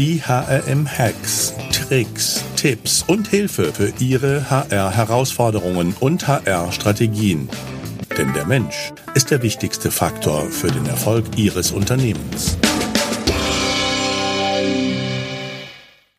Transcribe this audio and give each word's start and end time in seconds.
die 0.00 0.22
HRM-Hacks, 0.22 1.52
Tricks, 1.72 2.42
Tipps 2.56 3.02
und 3.02 3.28
Hilfe 3.28 3.70
für 3.70 3.92
Ihre 4.02 4.48
HR-Herausforderungen 4.48 5.94
und 6.00 6.26
HR-Strategien. 6.26 7.50
Denn 8.16 8.32
der 8.32 8.46
Mensch 8.46 8.94
ist 9.14 9.30
der 9.30 9.42
wichtigste 9.42 9.90
Faktor 9.90 10.46
für 10.46 10.68
den 10.68 10.86
Erfolg 10.86 11.26
Ihres 11.36 11.70
Unternehmens. 11.72 12.56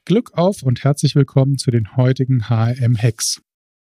Glück 0.05 0.29
auf 0.34 0.61
und 0.61 0.84
herzlich 0.84 1.16
willkommen 1.16 1.57
zu 1.57 1.71
den 1.71 1.98
heutigen 1.98 2.50
HRM-Hacks. 2.50 3.41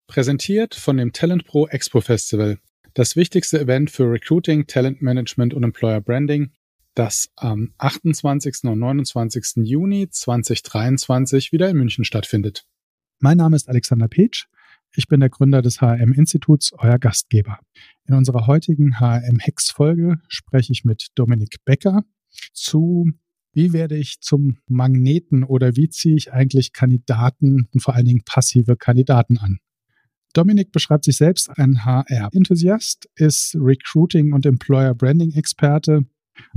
Präsentiert 0.07 0.75
von 0.75 0.99
dem 0.99 1.15
Talent 1.15 1.47
Pro 1.47 1.67
Expo 1.67 2.03
Festival, 2.03 2.59
das 2.93 3.17
wichtigste 3.17 3.59
Event 3.59 3.91
für 3.91 4.05
Recruiting, 4.05 4.67
Talent 4.67 5.01
Management 5.01 5.55
und 5.55 5.63
Employer 5.63 6.03
Branding 6.03 6.51
das 6.99 7.31
am 7.37 7.73
28. 7.79 8.65
und 8.65 8.81
29. 8.81 9.65
Juni 9.65 10.09
2023 10.11 11.53
wieder 11.53 11.69
in 11.71 11.77
München 11.77 12.05
stattfindet. 12.05 12.67
Mein 13.21 13.37
Name 13.37 13.55
ist 13.55 13.69
Alexander 13.69 14.09
Petsch. 14.09 14.47
Ich 14.97 15.07
bin 15.07 15.21
der 15.21 15.29
Gründer 15.29 15.63
des 15.63 15.81
HRM-Instituts, 15.81 16.73
euer 16.73 16.99
Gastgeber. 16.99 17.61
In 18.07 18.15
unserer 18.15 18.49
heutigen 18.49 18.99
HRM-Hex-Folge 18.99 20.21
spreche 20.27 20.73
ich 20.73 20.85
mit 20.85 21.09
Dominik 21.15 21.65
Becker 21.65 22.03
zu, 22.53 23.07
wie 23.53 23.73
werde 23.73 23.97
ich 23.97 24.21
zum 24.21 24.59
Magneten 24.67 25.45
oder 25.45 25.77
wie 25.77 25.89
ziehe 25.89 26.17
ich 26.17 26.33
eigentlich 26.33 26.73
Kandidaten 26.73 27.69
und 27.73 27.81
vor 27.81 27.95
allen 27.95 28.07
Dingen 28.07 28.25
passive 28.25 28.77
Kandidaten 28.77 29.39
an. 29.39 29.59
Dominik 30.33 30.73
beschreibt 30.73 31.05
sich 31.05 31.17
selbst 31.17 31.49
ein 31.49 31.85
HR-Enthusiast, 31.85 33.09
ist 33.15 33.55
Recruiting- 33.55 34.33
und 34.33 34.47
Employer-Branding-Experte 34.47 36.05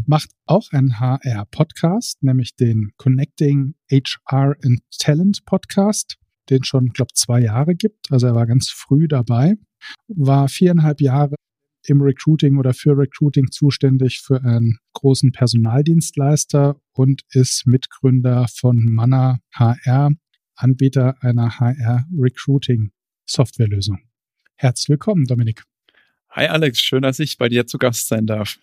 macht 0.06 0.30
auch 0.46 0.72
einen 0.72 1.00
HR-Podcast, 1.00 2.24
nämlich 2.24 2.56
den 2.56 2.92
Connecting 2.98 3.76
HR 3.90 4.56
and 4.64 4.82
Talent 5.00 5.46
Podcast, 5.46 6.18
den 6.50 6.64
schon, 6.64 6.90
glaube 6.90 7.14
zwei 7.14 7.42
Jahre 7.42 7.76
gibt. 7.76 8.12
Also 8.12 8.28
er 8.28 8.36
war 8.36 8.48
ganz 8.48 8.70
früh 8.70 9.08
dabei, 9.08 9.56
war 10.08 10.50
viereinhalb 10.50 11.02
Jahre 11.02 11.36
im 11.88 12.02
Recruiting 12.02 12.58
oder 12.58 12.74
für 12.74 12.98
Recruiting 12.98 13.52
zuständig 13.52 14.22
für 14.22 14.44
einen 14.44 14.80
großen 14.94 15.32
Personaldienstleister 15.32 16.82
und 16.94 17.22
ist 17.32 17.66
Mitgründer 17.66 18.48
von 18.54 18.86
Manna 18.86 19.40
HR, 19.54 20.12
Anbieter 20.56 21.16
einer 21.22 21.60
HR-Recruiting-Softwarelösung. 21.60 24.00
Herzlich 24.56 24.90
willkommen, 24.90 25.26
Dominik. 25.26 25.64
Hi 26.30 26.48
Alex, 26.48 26.80
schön, 26.80 27.02
dass 27.02 27.20
ich 27.20 27.38
bei 27.38 27.50
dir 27.50 27.66
zu 27.66 27.78
Gast 27.78 28.08
sein 28.08 28.26
darf. 28.28 28.58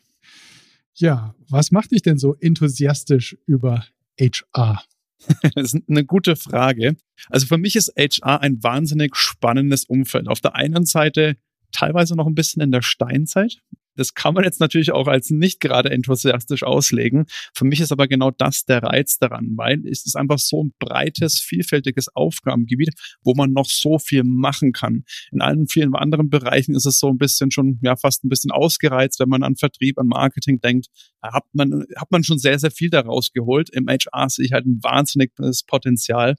Ja, 0.98 1.34
was 1.48 1.70
macht 1.70 1.92
dich 1.92 2.02
denn 2.02 2.18
so 2.18 2.34
enthusiastisch 2.34 3.36
über 3.46 3.84
HR? 4.20 4.82
Das 5.54 5.74
ist 5.74 5.88
eine 5.88 6.04
gute 6.04 6.36
Frage. 6.36 6.96
Also 7.28 7.46
für 7.46 7.58
mich 7.58 7.74
ist 7.74 7.92
HR 7.98 8.40
ein 8.40 8.62
wahnsinnig 8.62 9.16
spannendes 9.16 9.84
Umfeld. 9.84 10.28
Auf 10.28 10.40
der 10.40 10.54
einen 10.54 10.86
Seite 10.86 11.36
teilweise 11.72 12.14
noch 12.14 12.28
ein 12.28 12.36
bisschen 12.36 12.62
in 12.62 12.70
der 12.70 12.82
Steinzeit. 12.82 13.60
Das 13.98 14.14
kann 14.14 14.32
man 14.32 14.44
jetzt 14.44 14.60
natürlich 14.60 14.92
auch 14.92 15.08
als 15.08 15.30
nicht 15.30 15.58
gerade 15.58 15.90
enthusiastisch 15.90 16.62
auslegen. 16.62 17.26
Für 17.52 17.64
mich 17.64 17.80
ist 17.80 17.90
aber 17.90 18.06
genau 18.06 18.30
das 18.30 18.64
der 18.64 18.84
Reiz 18.84 19.18
daran, 19.18 19.54
weil 19.56 19.84
es 19.88 20.06
ist 20.06 20.16
einfach 20.16 20.38
so 20.38 20.62
ein 20.64 20.72
breites, 20.78 21.40
vielfältiges 21.40 22.08
Aufgabengebiet, 22.14 22.94
wo 23.24 23.34
man 23.34 23.52
noch 23.52 23.66
so 23.66 23.98
viel 23.98 24.22
machen 24.22 24.70
kann. 24.70 25.02
In 25.32 25.40
allen 25.40 25.66
vielen 25.66 25.96
anderen 25.96 26.30
Bereichen 26.30 26.76
ist 26.76 26.86
es 26.86 27.00
so 27.00 27.08
ein 27.08 27.18
bisschen 27.18 27.50
schon, 27.50 27.80
ja, 27.82 27.96
fast 27.96 28.24
ein 28.24 28.28
bisschen 28.28 28.52
ausgereizt, 28.52 29.18
wenn 29.18 29.28
man 29.28 29.42
an 29.42 29.56
Vertrieb, 29.56 29.98
an 29.98 30.06
Marketing 30.06 30.60
denkt. 30.60 30.86
Da 31.20 31.32
hat 31.32 31.44
man, 31.52 31.84
hat 31.96 32.12
man 32.12 32.22
schon 32.22 32.38
sehr, 32.38 32.60
sehr 32.60 32.70
viel 32.70 32.90
daraus 32.90 33.32
geholt. 33.32 33.68
Im 33.70 33.88
HR 33.88 34.30
sehe 34.30 34.44
ich 34.44 34.52
halt 34.52 34.64
ein 34.64 34.78
wahnsinniges 34.80 35.64
Potenzial. 35.64 36.36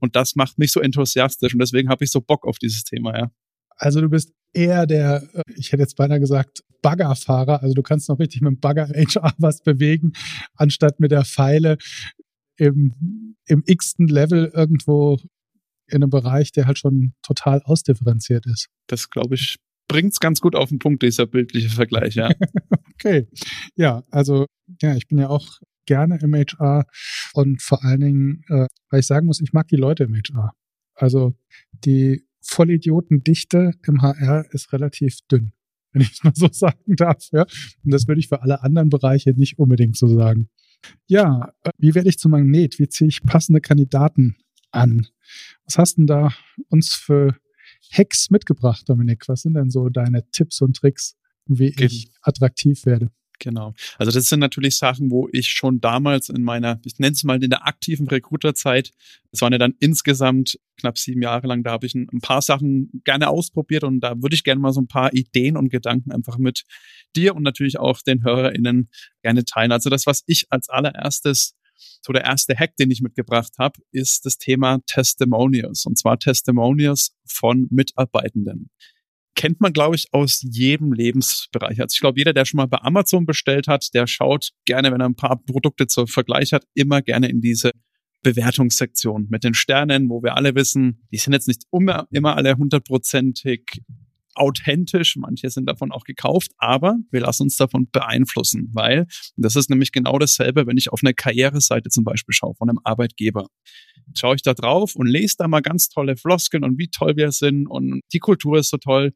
Und 0.00 0.16
das 0.16 0.34
macht 0.34 0.58
mich 0.58 0.72
so 0.72 0.80
enthusiastisch 0.80 1.52
und 1.52 1.58
deswegen 1.58 1.88
habe 1.90 2.04
ich 2.04 2.10
so 2.10 2.20
Bock 2.20 2.46
auf 2.46 2.58
dieses 2.58 2.84
Thema, 2.84 3.18
ja. 3.18 3.30
Also 3.76 4.00
du 4.00 4.08
bist 4.08 4.32
eher 4.52 4.86
der, 4.86 5.22
äh, 5.34 5.42
ich 5.56 5.72
hätte 5.72 5.82
jetzt 5.82 5.96
beinahe 5.96 6.20
gesagt, 6.20 6.62
Baggerfahrer. 6.82 7.62
Also 7.62 7.74
du 7.74 7.82
kannst 7.82 8.08
noch 8.08 8.18
richtig 8.18 8.40
mit 8.42 8.52
dem 8.52 8.60
Bagger 8.60 8.88
HR 8.94 9.32
was 9.38 9.62
bewegen, 9.62 10.12
anstatt 10.54 11.00
mit 11.00 11.10
der 11.10 11.24
Pfeile 11.24 11.78
im, 12.56 13.36
im 13.46 13.62
x-ten 13.66 14.08
Level 14.08 14.50
irgendwo 14.54 15.18
in 15.88 16.02
einem 16.02 16.10
Bereich, 16.10 16.52
der 16.52 16.66
halt 16.66 16.78
schon 16.78 17.14
total 17.22 17.62
ausdifferenziert 17.62 18.46
ist. 18.46 18.68
Das 18.86 19.10
glaube 19.10 19.34
ich 19.34 19.56
bringt 19.88 20.12
es 20.12 20.20
ganz 20.20 20.40
gut 20.40 20.56
auf 20.56 20.70
den 20.70 20.78
Punkt, 20.78 21.02
dieser 21.02 21.26
bildliche 21.26 21.68
Vergleich, 21.68 22.14
ja. 22.14 22.30
okay. 22.94 23.28
Ja, 23.76 24.02
also 24.10 24.46
ja, 24.80 24.94
ich 24.94 25.06
bin 25.06 25.18
ja 25.18 25.28
auch 25.28 25.58
gerne 25.86 26.18
im 26.22 26.34
HR 26.34 26.86
und 27.34 27.60
vor 27.60 27.84
allen 27.84 28.00
Dingen, 28.00 28.44
äh, 28.48 28.66
weil 28.90 29.00
ich 29.00 29.06
sagen 29.06 29.26
muss, 29.26 29.40
ich 29.42 29.52
mag 29.52 29.68
die 29.68 29.76
Leute 29.76 30.04
im 30.04 30.14
HR. 30.14 30.52
Also 30.94 31.34
die 31.72 32.24
Vollidiotendichte 32.42 33.72
im 33.86 34.02
HR 34.02 34.44
ist 34.52 34.72
relativ 34.72 35.18
dünn, 35.30 35.52
wenn 35.92 36.02
ich 36.02 36.12
es 36.12 36.24
mal 36.24 36.32
so 36.34 36.48
sagen 36.52 36.96
darf. 36.96 37.28
Ja? 37.32 37.46
Und 37.84 37.92
das 37.92 38.06
würde 38.08 38.20
ich 38.20 38.28
für 38.28 38.42
alle 38.42 38.62
anderen 38.62 38.88
Bereiche 38.88 39.32
nicht 39.32 39.58
unbedingt 39.58 39.96
so 39.96 40.08
sagen. 40.08 40.48
Ja, 41.06 41.52
äh, 41.62 41.70
wie 41.78 41.94
werde 41.94 42.08
ich 42.08 42.18
zum 42.18 42.32
Magnet? 42.32 42.78
Wie 42.78 42.88
ziehe 42.88 43.08
ich 43.08 43.22
passende 43.22 43.60
Kandidaten 43.60 44.36
an? 44.72 45.06
Was 45.64 45.78
hast 45.78 45.98
denn 45.98 46.06
da 46.06 46.32
uns 46.68 46.92
für 46.92 47.36
Hacks 47.92 48.30
mitgebracht, 48.30 48.88
Dominik? 48.88 49.28
Was 49.28 49.42
sind 49.42 49.54
denn 49.54 49.70
so 49.70 49.88
deine 49.88 50.28
Tipps 50.30 50.60
und 50.60 50.76
Tricks, 50.76 51.16
wie 51.46 51.74
ich 51.78 52.10
attraktiv 52.22 52.84
werde? 52.84 53.10
Genau. 53.42 53.74
Also 53.98 54.12
das 54.12 54.26
sind 54.26 54.38
natürlich 54.38 54.76
Sachen, 54.76 55.10
wo 55.10 55.28
ich 55.32 55.48
schon 55.48 55.80
damals 55.80 56.28
in 56.28 56.44
meiner, 56.44 56.80
ich 56.84 57.00
nenne 57.00 57.14
es 57.14 57.24
mal 57.24 57.42
in 57.42 57.50
der 57.50 57.66
aktiven 57.66 58.06
Recruiterzeit, 58.06 58.92
es 59.32 59.40
waren 59.40 59.50
ja 59.50 59.58
dann 59.58 59.74
insgesamt 59.80 60.60
knapp 60.78 60.96
sieben 60.96 61.22
Jahre 61.22 61.48
lang, 61.48 61.64
da 61.64 61.72
habe 61.72 61.84
ich 61.86 61.96
ein, 61.96 62.06
ein, 62.12 62.20
paar 62.20 62.40
Sachen 62.40 63.02
gerne 63.02 63.28
ausprobiert 63.28 63.82
und 63.82 63.98
da 63.98 64.14
würde 64.22 64.36
ich 64.36 64.44
gerne 64.44 64.60
mal 64.60 64.72
so 64.72 64.80
ein 64.80 64.86
paar 64.86 65.12
Ideen 65.12 65.56
und 65.56 65.70
Gedanken 65.70 66.12
einfach 66.12 66.38
mit 66.38 66.62
dir 67.16 67.34
und 67.34 67.42
natürlich 67.42 67.80
auch 67.80 68.00
den 68.00 68.22
HörerInnen 68.22 68.88
gerne 69.22 69.44
teilen. 69.44 69.72
Also 69.72 69.90
das, 69.90 70.06
was 70.06 70.22
ich 70.26 70.46
als 70.50 70.68
allererstes 70.68 71.56
so 72.00 72.12
der 72.12 72.22
erste 72.22 72.54
Hack, 72.54 72.76
den 72.76 72.92
ich 72.92 73.02
mitgebracht 73.02 73.54
habe, 73.58 73.80
ist 73.90 74.24
das 74.24 74.38
Thema 74.38 74.78
Testimonials. 74.86 75.84
Und 75.84 75.98
zwar 75.98 76.16
Testimonials 76.16 77.16
von 77.26 77.66
Mitarbeitenden 77.70 78.70
kennt 79.34 79.60
man, 79.60 79.72
glaube 79.72 79.96
ich, 79.96 80.06
aus 80.12 80.42
jedem 80.42 80.92
Lebensbereich. 80.92 81.80
Also 81.80 81.94
ich 81.94 82.00
glaube, 82.00 82.18
jeder, 82.18 82.32
der 82.32 82.44
schon 82.44 82.58
mal 82.58 82.66
bei 82.66 82.78
Amazon 82.78 83.26
bestellt 83.26 83.68
hat, 83.68 83.88
der 83.94 84.06
schaut 84.06 84.50
gerne, 84.64 84.92
wenn 84.92 85.00
er 85.00 85.08
ein 85.08 85.16
paar 85.16 85.42
Produkte 85.42 85.86
zur 85.86 86.06
Vergleich 86.06 86.52
hat, 86.52 86.64
immer 86.74 87.02
gerne 87.02 87.28
in 87.28 87.40
diese 87.40 87.72
Bewertungssektion 88.22 89.26
mit 89.30 89.44
den 89.44 89.54
Sternen, 89.54 90.08
wo 90.08 90.22
wir 90.22 90.36
alle 90.36 90.54
wissen, 90.54 91.06
die 91.12 91.18
sind 91.18 91.32
jetzt 91.32 91.48
nicht 91.48 91.64
immer, 91.72 92.06
immer 92.10 92.36
alle 92.36 92.56
hundertprozentig 92.56 93.82
authentisch, 94.34 95.16
manche 95.16 95.50
sind 95.50 95.66
davon 95.68 95.92
auch 95.92 96.04
gekauft, 96.04 96.52
aber 96.58 96.96
wir 97.10 97.20
lassen 97.20 97.44
uns 97.44 97.56
davon 97.56 97.88
beeinflussen, 97.90 98.70
weil 98.72 99.06
das 99.36 99.56
ist 99.56 99.70
nämlich 99.70 99.92
genau 99.92 100.18
dasselbe, 100.18 100.66
wenn 100.66 100.76
ich 100.76 100.92
auf 100.92 101.00
eine 101.02 101.14
Karriereseite 101.14 101.90
zum 101.90 102.04
Beispiel 102.04 102.32
schaue 102.32 102.54
von 102.54 102.68
einem 102.68 102.78
Arbeitgeber. 102.84 103.46
Schaue 104.16 104.36
ich 104.36 104.42
da 104.42 104.54
drauf 104.54 104.94
und 104.96 105.06
lese 105.06 105.36
da 105.38 105.48
mal 105.48 105.60
ganz 105.60 105.88
tolle 105.88 106.16
Floskeln 106.16 106.64
und 106.64 106.78
wie 106.78 106.88
toll 106.88 107.16
wir 107.16 107.32
sind 107.32 107.66
und 107.66 108.00
die 108.12 108.18
Kultur 108.18 108.58
ist 108.58 108.70
so 108.70 108.78
toll. 108.78 109.12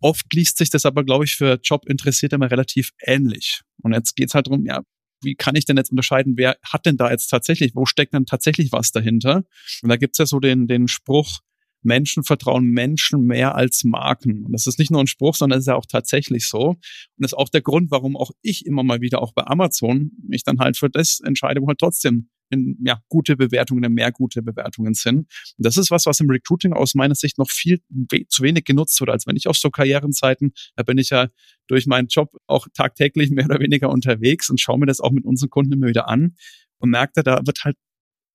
Oft 0.00 0.32
liest 0.32 0.58
sich 0.58 0.70
das 0.70 0.86
aber, 0.86 1.04
glaube 1.04 1.24
ich, 1.24 1.34
für 1.36 1.58
Jobinteressierte 1.62 2.36
immer 2.36 2.50
relativ 2.50 2.90
ähnlich. 3.02 3.60
Und 3.82 3.92
jetzt 3.92 4.16
geht's 4.16 4.34
halt 4.34 4.46
darum, 4.46 4.64
ja, 4.64 4.82
wie 5.22 5.34
kann 5.34 5.54
ich 5.54 5.66
denn 5.66 5.76
jetzt 5.76 5.90
unterscheiden, 5.90 6.34
wer 6.36 6.56
hat 6.62 6.86
denn 6.86 6.96
da 6.96 7.10
jetzt 7.10 7.28
tatsächlich, 7.28 7.72
wo 7.74 7.84
steckt 7.84 8.14
denn 8.14 8.24
tatsächlich 8.26 8.72
was 8.72 8.92
dahinter? 8.92 9.44
Und 9.82 9.88
da 9.88 9.96
gibt's 9.96 10.18
ja 10.18 10.26
so 10.26 10.40
den, 10.40 10.66
den 10.66 10.88
Spruch, 10.88 11.40
Menschen 11.82 12.24
vertrauen 12.24 12.66
Menschen 12.66 13.26
mehr 13.26 13.54
als 13.54 13.84
Marken. 13.84 14.44
Und 14.44 14.52
das 14.52 14.66
ist 14.66 14.78
nicht 14.78 14.90
nur 14.90 15.00
ein 15.00 15.06
Spruch, 15.06 15.34
sondern 15.34 15.58
es 15.58 15.64
ist 15.64 15.68
ja 15.68 15.76
auch 15.76 15.86
tatsächlich 15.86 16.48
so. 16.48 16.70
Und 16.70 16.78
das 17.18 17.32
ist 17.32 17.38
auch 17.38 17.48
der 17.48 17.62
Grund, 17.62 17.90
warum 17.90 18.16
auch 18.16 18.30
ich 18.42 18.66
immer 18.66 18.82
mal 18.82 19.00
wieder 19.00 19.22
auch 19.22 19.32
bei 19.32 19.46
Amazon 19.46 20.12
mich 20.26 20.44
dann 20.44 20.58
halt 20.58 20.76
für 20.76 20.90
das 20.90 21.20
entscheide, 21.20 21.60
wo 21.60 21.68
halt 21.68 21.78
trotzdem 21.78 22.28
in, 22.50 22.76
ja, 22.84 23.00
gute 23.08 23.36
Bewertungen, 23.36 23.92
mehr 23.94 24.10
gute 24.10 24.42
Bewertungen 24.42 24.94
sind. 24.94 25.18
Und 25.18 25.66
das 25.66 25.76
ist 25.76 25.90
was, 25.90 26.06
was 26.06 26.20
im 26.20 26.28
Recruiting 26.28 26.72
aus 26.72 26.94
meiner 26.94 27.14
Sicht 27.14 27.38
noch 27.38 27.48
viel 27.48 27.80
we 27.88 28.26
zu 28.28 28.42
wenig 28.42 28.64
genutzt 28.64 29.00
wird, 29.00 29.10
als 29.10 29.26
wenn 29.26 29.36
ich 29.36 29.46
auf 29.46 29.56
so 29.56 29.70
Karrierenzeiten, 29.70 30.52
da 30.74 30.82
bin 30.82 30.98
ich 30.98 31.10
ja 31.10 31.28
durch 31.68 31.86
meinen 31.86 32.08
Job 32.08 32.36
auch 32.46 32.66
tagtäglich 32.74 33.30
mehr 33.30 33.44
oder 33.44 33.60
weniger 33.60 33.90
unterwegs 33.90 34.50
und 34.50 34.60
schaue 34.60 34.78
mir 34.78 34.86
das 34.86 35.00
auch 35.00 35.12
mit 35.12 35.24
unseren 35.24 35.50
Kunden 35.50 35.72
immer 35.72 35.86
wieder 35.86 36.08
an 36.08 36.34
und 36.78 36.90
merke, 36.90 37.22
da 37.22 37.40
wird 37.46 37.64
halt 37.64 37.76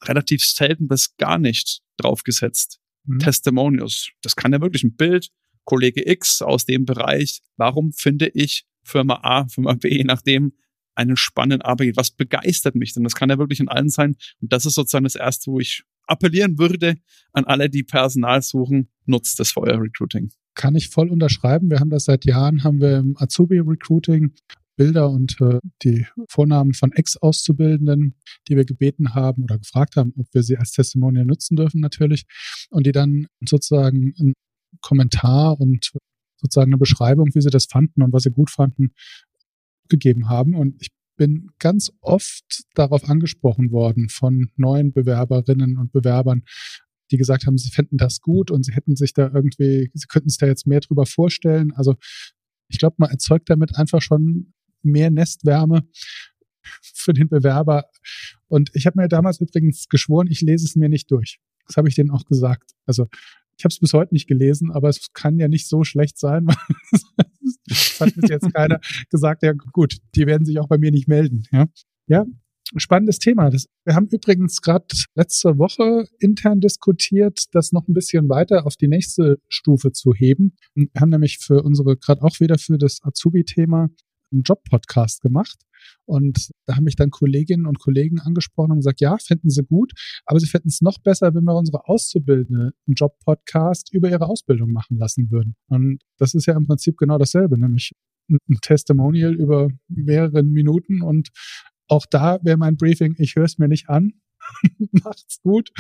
relativ 0.04 0.44
selten 0.44 0.88
bis 0.88 1.16
gar 1.18 1.38
nicht 1.38 1.82
draufgesetzt 1.98 2.80
mhm. 3.06 3.20
Testimonials. 3.20 4.10
Das 4.22 4.36
kann 4.36 4.54
ja 4.54 4.62
wirklich 4.62 4.84
ein 4.84 4.96
Bild, 4.96 5.30
Kollege 5.66 6.08
X 6.10 6.42
aus 6.42 6.66
dem 6.66 6.86
Bereich. 6.86 7.42
Warum 7.58 7.92
finde 7.92 8.28
ich 8.28 8.66
Firma 8.84 9.20
A, 9.24 9.48
Firma 9.48 9.74
B, 9.74 9.90
je 9.90 10.04
nachdem, 10.04 10.54
einen 10.96 11.18
spannenden 11.18 11.62
Arbeitgeber? 11.62 11.98
Was 12.00 12.12
begeistert 12.12 12.76
mich 12.76 12.94
denn? 12.94 13.04
Das 13.04 13.16
kann 13.16 13.30
ja 13.30 13.38
wirklich 13.38 13.60
in 13.60 13.68
allen 13.68 13.90
sein. 13.90 14.16
Und 14.42 14.54
das 14.54 14.66
ist 14.66 14.76
sozusagen 14.76 15.04
das 15.04 15.16
Erste, 15.16 15.52
wo 15.52 15.60
ich 15.60 15.84
appellieren 16.08 16.58
würde 16.58 16.96
an 17.34 17.46
alle, 17.46 17.70
die 17.70 17.84
Personal 17.84 18.42
suchen, 18.42 18.90
nutzt 19.06 19.40
das 19.40 19.52
Feuer 19.52 19.82
Recruiting. 19.82 20.32
Kann 20.54 20.76
ich 20.76 20.90
voll 20.90 21.10
unterschreiben. 21.10 21.70
Wir 21.70 21.80
haben 21.80 21.90
das 21.90 22.06
seit 22.06 22.26
Jahren, 22.26 22.64
haben 22.64 22.80
wir 22.80 22.98
im 22.98 23.18
Azubi 23.18 23.60
Recruiting 23.60 24.34
Bilder 24.76 25.10
und 25.10 25.40
äh, 25.42 25.60
die 25.84 26.06
Vornamen 26.30 26.74
von 26.74 26.92
Ex-Auszubildenden, 26.92 28.16
die 28.48 28.56
wir 28.56 28.66
gebeten 28.66 29.14
haben 29.14 29.44
oder 29.44 29.58
gefragt 29.58 29.96
haben, 29.96 30.14
ob 30.18 30.28
wir 30.34 30.44
sie 30.44 30.58
als 30.58 30.72
Testimonial 30.72 31.26
nutzen 31.26 31.56
dürfen 31.56 31.80
natürlich. 31.82 32.26
Und 32.70 32.86
die 32.86 32.92
dann 32.92 33.28
sozusagen 33.46 34.14
einen 34.20 34.34
Kommentar 34.82 35.60
und 35.60 35.92
sozusagen 36.38 36.72
eine 36.72 36.78
Beschreibung, 36.78 37.30
wie 37.34 37.42
sie 37.42 37.50
das 37.50 37.66
fanden 37.66 38.02
und 38.02 38.14
was 38.14 38.24
sie 38.24 38.32
gut 38.32 38.50
fanden, 38.50 38.94
gegeben 39.90 40.30
haben. 40.30 40.56
Und 40.56 40.82
ich 40.82 40.90
bin 41.18 41.50
ganz 41.60 41.92
oft 42.02 42.64
darauf 42.74 43.10
angesprochen 43.10 43.72
worden 43.72 44.10
von 44.10 44.50
neuen 44.58 44.92
Bewerberinnen 44.92 45.78
und 45.78 45.92
Bewerbern, 45.92 46.44
die 47.12 47.18
gesagt 47.18 47.46
haben, 47.46 47.58
sie 47.58 47.70
fänden 47.70 47.98
das 47.98 48.20
gut 48.20 48.52
und 48.52 48.66
sie 48.66 48.74
hätten 48.74 48.96
sich 48.96 49.14
da 49.14 49.32
irgendwie, 49.34 49.92
sie 49.94 50.08
könnten 50.08 50.30
sich 50.30 50.40
da 50.40 50.48
jetzt 50.48 50.68
mehr 50.68 50.80
drüber 50.80 51.06
vorstellen. 51.06 51.72
Also 51.74 51.96
ich 52.68 52.80
glaube, 52.80 52.96
man 52.98 53.12
erzeugt 53.12 53.50
damit 53.50 53.76
einfach 53.78 54.02
schon 54.02 54.54
mehr 54.86 55.12
Nestwärme 55.12 55.88
für 56.82 57.14
den 57.14 57.30
Bewerber. 57.30 57.86
Und 58.48 58.72
ich 58.74 58.86
habe 58.86 59.00
mir 59.00 59.08
damals 59.08 59.40
übrigens 59.40 59.88
geschworen, 59.90 60.28
ich 60.30 60.42
lese 60.42 60.66
es 60.66 60.76
mir 60.76 60.90
nicht 60.90 61.12
durch. 61.12 61.40
Das 61.68 61.78
habe 61.78 61.90
ich 61.90 61.96
denen 61.96 62.12
auch 62.12 62.26
gesagt. 62.26 62.72
Also 62.86 63.08
ich 63.58 63.64
habe 63.64 63.72
es 63.72 63.80
bis 63.80 63.94
heute 63.94 64.14
nicht 64.14 64.28
gelesen, 64.28 64.72
aber 64.72 64.90
es 64.90 65.14
kann 65.14 65.40
ja 65.40 65.48
nicht 65.48 65.68
so 65.68 65.84
schlecht 65.84 66.18
sein. 66.18 66.48
Es 67.68 68.00
hat 68.00 68.14
bis 68.16 68.30
jetzt 68.30 68.54
keiner 68.54 68.80
gesagt, 69.10 69.44
ja 69.44 69.54
gut, 69.54 69.98
die 70.16 70.26
werden 70.26 70.46
sich 70.46 70.60
auch 70.60 70.68
bei 70.68 70.78
mir 70.78 70.92
nicht 70.92 71.08
melden. 71.08 71.44
Ja, 71.52 71.66
ja 72.08 72.26
spannendes 72.76 73.20
Thema. 73.20 73.50
Das, 73.50 73.68
wir 73.86 73.96
haben 73.96 74.08
übrigens 74.08 74.62
gerade 74.62 74.86
letzte 75.16 75.58
Woche 75.58 76.08
intern 76.20 76.60
diskutiert, 76.60 77.46
das 77.52 77.72
noch 77.72 77.88
ein 77.88 77.94
bisschen 77.94 78.30
weiter 78.30 78.66
auf 78.66 78.76
die 78.76 78.88
nächste 78.88 79.40
Stufe 79.48 79.92
zu 79.92 80.14
heben. 80.14 80.56
Wir 80.74 80.90
haben 81.00 81.10
nämlich 81.10 81.38
für 81.40 81.64
unsere, 81.64 81.98
gerade 81.98 82.24
auch 82.24 82.40
wieder 82.40 82.58
für 82.58 82.78
das 82.78 83.00
Azubi-Thema, 83.04 83.90
einen 84.36 84.44
Job-Podcast 84.44 85.22
gemacht. 85.22 85.58
Und 86.06 86.50
da 86.66 86.76
haben 86.76 86.84
mich 86.84 86.96
dann 86.96 87.12
Kolleginnen 87.12 87.66
und 87.66 87.80
Kollegen 87.80 88.20
angesprochen 88.20 88.72
und 88.72 88.78
gesagt, 88.78 89.02
ja, 89.02 89.18
finden 89.18 89.50
sie 89.50 89.64
gut, 89.64 89.94
aber 90.26 90.40
sie 90.40 90.48
fänden 90.48 90.70
es 90.70 90.82
noch 90.82 91.00
besser, 91.00 91.34
wenn 91.36 91.44
wir 91.44 91.56
unsere 91.56 91.88
Auszubildende 91.88 92.74
einen 92.88 92.96
Job-Podcast 92.96 93.94
über 93.94 94.10
ihre 94.10 94.26
Ausbildung 94.28 94.72
machen 94.72 94.98
lassen 94.98 95.30
würden. 95.32 95.56
Und 95.68 96.02
das 96.18 96.34
ist 96.34 96.46
ja 96.48 96.56
im 96.56 96.68
Prinzip 96.68 96.98
genau 96.98 97.18
dasselbe, 97.18 97.58
nämlich 97.58 97.92
ein 98.30 98.40
Testimonial 98.62 99.36
über 99.36 99.70
mehrere 99.88 100.44
Minuten 100.44 101.02
und 101.02 101.30
auch 101.88 102.08
da 102.08 102.40
wäre 102.42 102.58
mein 102.58 102.78
Briefing, 102.78 103.16
ich 103.20 103.36
höre 103.36 103.46
es 103.46 103.60
mir 103.60 103.68
nicht 103.68 103.90
an. 103.90 104.14
Macht's 104.92 105.42
gut 105.42 105.72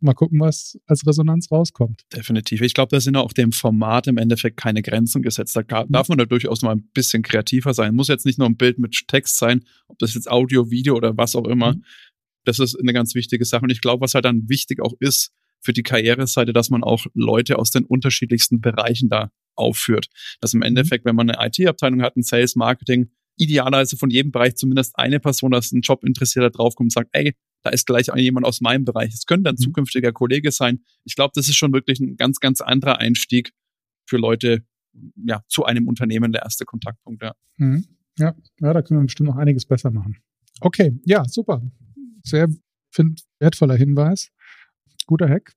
mal 0.00 0.14
gucken, 0.14 0.40
was 0.40 0.78
als 0.86 1.06
Resonanz 1.06 1.50
rauskommt. 1.50 2.02
Definitiv. 2.14 2.60
Ich 2.62 2.74
glaube, 2.74 2.90
da 2.90 3.00
sind 3.00 3.16
auch 3.16 3.32
dem 3.32 3.52
Format 3.52 4.06
im 4.06 4.16
Endeffekt 4.16 4.56
keine 4.56 4.82
Grenzen 4.82 5.22
gesetzt. 5.22 5.56
Da 5.56 5.62
darf 5.62 6.08
man 6.08 6.18
da 6.18 6.24
durchaus 6.24 6.62
mal 6.62 6.72
ein 6.72 6.88
bisschen 6.94 7.22
kreativer 7.22 7.74
sein. 7.74 7.94
Muss 7.94 8.08
jetzt 8.08 8.26
nicht 8.26 8.38
nur 8.38 8.48
ein 8.48 8.56
Bild 8.56 8.78
mit 8.78 8.96
Text 9.08 9.36
sein, 9.38 9.64
ob 9.88 9.98
das 9.98 10.14
jetzt 10.14 10.30
Audio, 10.30 10.70
Video 10.70 10.96
oder 10.96 11.16
was 11.16 11.34
auch 11.36 11.46
immer. 11.46 11.74
Mhm. 11.74 11.84
Das 12.44 12.58
ist 12.58 12.78
eine 12.78 12.92
ganz 12.92 13.14
wichtige 13.14 13.44
Sache. 13.44 13.62
Und 13.62 13.70
ich 13.70 13.80
glaube, 13.80 14.02
was 14.02 14.14
halt 14.14 14.24
dann 14.24 14.48
wichtig 14.48 14.80
auch 14.80 14.94
ist 15.00 15.32
für 15.60 15.72
die 15.72 15.82
Karriereseite, 15.82 16.52
dass 16.52 16.70
man 16.70 16.82
auch 16.82 17.06
Leute 17.14 17.58
aus 17.58 17.70
den 17.70 17.84
unterschiedlichsten 17.84 18.60
Bereichen 18.60 19.08
da 19.08 19.30
aufführt. 19.56 20.06
Dass 20.40 20.54
im 20.54 20.60
mhm. 20.60 20.66
Endeffekt, 20.66 21.04
wenn 21.04 21.16
man 21.16 21.30
eine 21.30 21.46
IT-Abteilung 21.46 22.02
hat, 22.02 22.16
ein 22.16 22.22
Sales, 22.22 22.56
Marketing, 22.56 23.10
idealerweise 23.40 23.96
von 23.96 24.10
jedem 24.10 24.32
Bereich 24.32 24.56
zumindest 24.56 24.98
eine 24.98 25.18
Person, 25.18 25.50
dass 25.50 25.72
ein 25.72 25.80
Job 25.80 26.04
interessierter 26.04 26.50
draufkommt 26.50 26.86
und 26.86 26.92
sagt, 26.92 27.08
ey, 27.12 27.34
da 27.62 27.70
ist 27.70 27.86
gleich 27.86 28.08
jemand 28.14 28.46
aus 28.46 28.60
meinem 28.60 28.84
Bereich. 28.84 29.12
Es 29.14 29.26
könnte 29.26 29.50
ein 29.50 29.56
mhm. 29.58 29.64
zukünftiger 29.64 30.12
Kollege 30.12 30.52
sein. 30.52 30.80
Ich 31.04 31.14
glaube, 31.14 31.32
das 31.34 31.48
ist 31.48 31.56
schon 31.56 31.72
wirklich 31.72 32.00
ein 32.00 32.16
ganz, 32.16 32.40
ganz 32.40 32.60
anderer 32.60 32.98
Einstieg 32.98 33.52
für 34.06 34.18
Leute, 34.18 34.64
ja, 35.24 35.42
zu 35.48 35.64
einem 35.64 35.88
Unternehmen, 35.88 36.32
der 36.32 36.42
erste 36.42 36.64
Kontaktpunkt, 36.64 37.22
ja. 37.22 37.34
Mhm. 37.56 37.86
Ja, 38.18 38.34
ja, 38.60 38.72
da 38.72 38.82
können 38.82 39.00
wir 39.00 39.04
bestimmt 39.04 39.28
noch 39.28 39.36
einiges 39.36 39.64
besser 39.64 39.90
machen. 39.90 40.18
Okay, 40.60 40.98
ja, 41.06 41.24
super. 41.24 41.62
Sehr 42.24 42.48
find, 42.90 43.22
wertvoller 43.38 43.76
Hinweis. 43.76 44.30
Guter 45.06 45.28
Hack. 45.28 45.54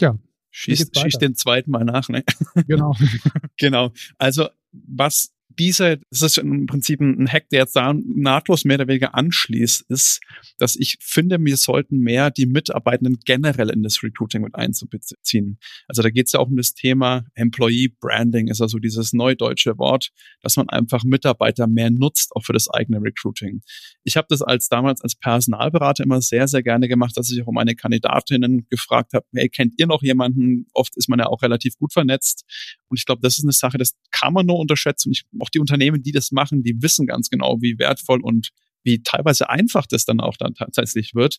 Ja. 0.00 0.18
Schießt, 0.50 0.98
schießt 0.98 1.20
den 1.20 1.34
zweiten 1.34 1.70
Mal 1.70 1.84
nach, 1.84 2.08
ne? 2.08 2.24
Genau. 2.66 2.94
genau. 3.58 3.92
Also, 4.16 4.48
was 4.72 5.34
diese, 5.48 6.00
das 6.10 6.22
ist 6.22 6.38
im 6.38 6.66
Prinzip 6.66 7.00
ein 7.00 7.28
Hack, 7.28 7.48
der 7.50 7.60
jetzt 7.60 7.74
da 7.74 7.94
nahtlos 7.94 8.64
mehr 8.64 8.76
oder 8.76 8.88
weniger 8.88 9.14
anschließt, 9.14 9.84
ist, 9.88 10.20
dass 10.58 10.76
ich 10.76 10.98
finde, 11.00 11.38
wir 11.40 11.56
sollten 11.56 11.98
mehr 11.98 12.30
die 12.30 12.46
Mitarbeitenden 12.46 13.18
generell 13.24 13.70
in 13.70 13.82
das 13.82 14.02
Recruiting 14.02 14.42
mit 14.42 14.54
einzubeziehen. 14.54 15.58
Also 15.88 16.02
da 16.02 16.10
geht 16.10 16.26
es 16.26 16.32
ja 16.32 16.40
auch 16.40 16.48
um 16.48 16.56
das 16.56 16.74
Thema 16.74 17.24
Employee 17.34 17.94
Branding, 18.00 18.48
ist 18.48 18.60
also 18.60 18.78
dieses 18.78 19.12
neudeutsche 19.12 19.78
Wort, 19.78 20.10
dass 20.42 20.56
man 20.56 20.68
einfach 20.68 21.02
Mitarbeiter 21.04 21.66
mehr 21.66 21.90
nutzt, 21.90 22.34
auch 22.36 22.44
für 22.44 22.52
das 22.52 22.68
eigene 22.68 23.02
Recruiting. 23.02 23.62
Ich 24.04 24.16
habe 24.16 24.26
das 24.28 24.42
als 24.42 24.68
damals 24.68 25.00
als 25.02 25.16
Personalberater 25.16 26.04
immer 26.04 26.20
sehr, 26.20 26.46
sehr 26.46 26.62
gerne 26.62 26.88
gemacht, 26.88 27.16
dass 27.16 27.30
ich 27.30 27.42
auch 27.42 27.52
meine 27.52 27.74
Kandidatinnen 27.74 28.66
gefragt 28.70 29.12
habe, 29.14 29.26
hey, 29.34 29.48
kennt 29.48 29.74
ihr 29.78 29.86
noch 29.86 30.02
jemanden? 30.02 30.66
Oft 30.72 30.96
ist 30.96 31.08
man 31.08 31.18
ja 31.18 31.26
auch 31.26 31.42
relativ 31.42 31.76
gut 31.78 31.92
vernetzt. 31.92 32.44
Und 32.88 32.98
ich 32.98 33.06
glaube, 33.06 33.20
das 33.22 33.38
ist 33.38 33.44
eine 33.44 33.52
Sache, 33.52 33.78
das 33.78 33.94
kann 34.10 34.32
man 34.32 34.46
nur 34.46 34.58
unterschätzen. 34.58 35.08
Und 35.08 35.12
ich 35.12 35.24
auch 35.40 35.50
die 35.50 35.60
Unternehmen, 35.60 36.02
die 36.02 36.12
das 36.12 36.30
machen, 36.30 36.62
die 36.62 36.80
wissen 36.80 37.06
ganz 37.06 37.28
genau, 37.30 37.58
wie 37.60 37.78
wertvoll 37.78 38.20
und 38.22 38.50
wie 38.84 39.02
teilweise 39.02 39.50
einfach 39.50 39.86
das 39.86 40.04
dann 40.04 40.20
auch 40.20 40.36
dann 40.36 40.54
tatsächlich 40.54 41.14
wird, 41.14 41.38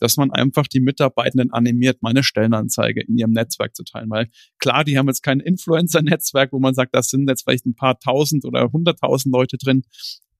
dass 0.00 0.16
man 0.16 0.30
einfach 0.30 0.66
die 0.66 0.80
Mitarbeitenden 0.80 1.52
animiert, 1.52 2.02
meine 2.02 2.22
Stellenanzeige 2.22 3.02
in 3.02 3.16
ihrem 3.16 3.32
Netzwerk 3.32 3.74
zu 3.74 3.84
teilen. 3.84 4.10
Weil 4.10 4.28
klar, 4.58 4.84
die 4.84 4.98
haben 4.98 5.06
jetzt 5.06 5.22
kein 5.22 5.40
Influencer-Netzwerk, 5.40 6.52
wo 6.52 6.58
man 6.58 6.74
sagt, 6.74 6.94
das 6.94 7.08
sind 7.08 7.28
jetzt 7.28 7.44
vielleicht 7.44 7.66
ein 7.66 7.74
paar 7.74 7.98
tausend 7.98 8.44
oder 8.44 8.70
hunderttausend 8.72 9.32
Leute 9.32 9.56
drin, 9.56 9.82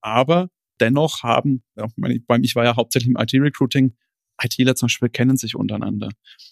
aber 0.01 0.51
dennoch 0.81 1.23
haben, 1.23 1.63
ja, 1.77 1.87
ich 2.41 2.55
war 2.55 2.65
ja 2.65 2.77
hauptsächlich 2.77 3.11
im 3.11 3.17
IT-Recruiting, 3.17 3.95
ITler 4.43 4.75
zum 4.75 4.87
Beispiel 4.87 5.11
kennen 5.11 5.37
sich 5.37 5.55
untereinander. 5.55 6.09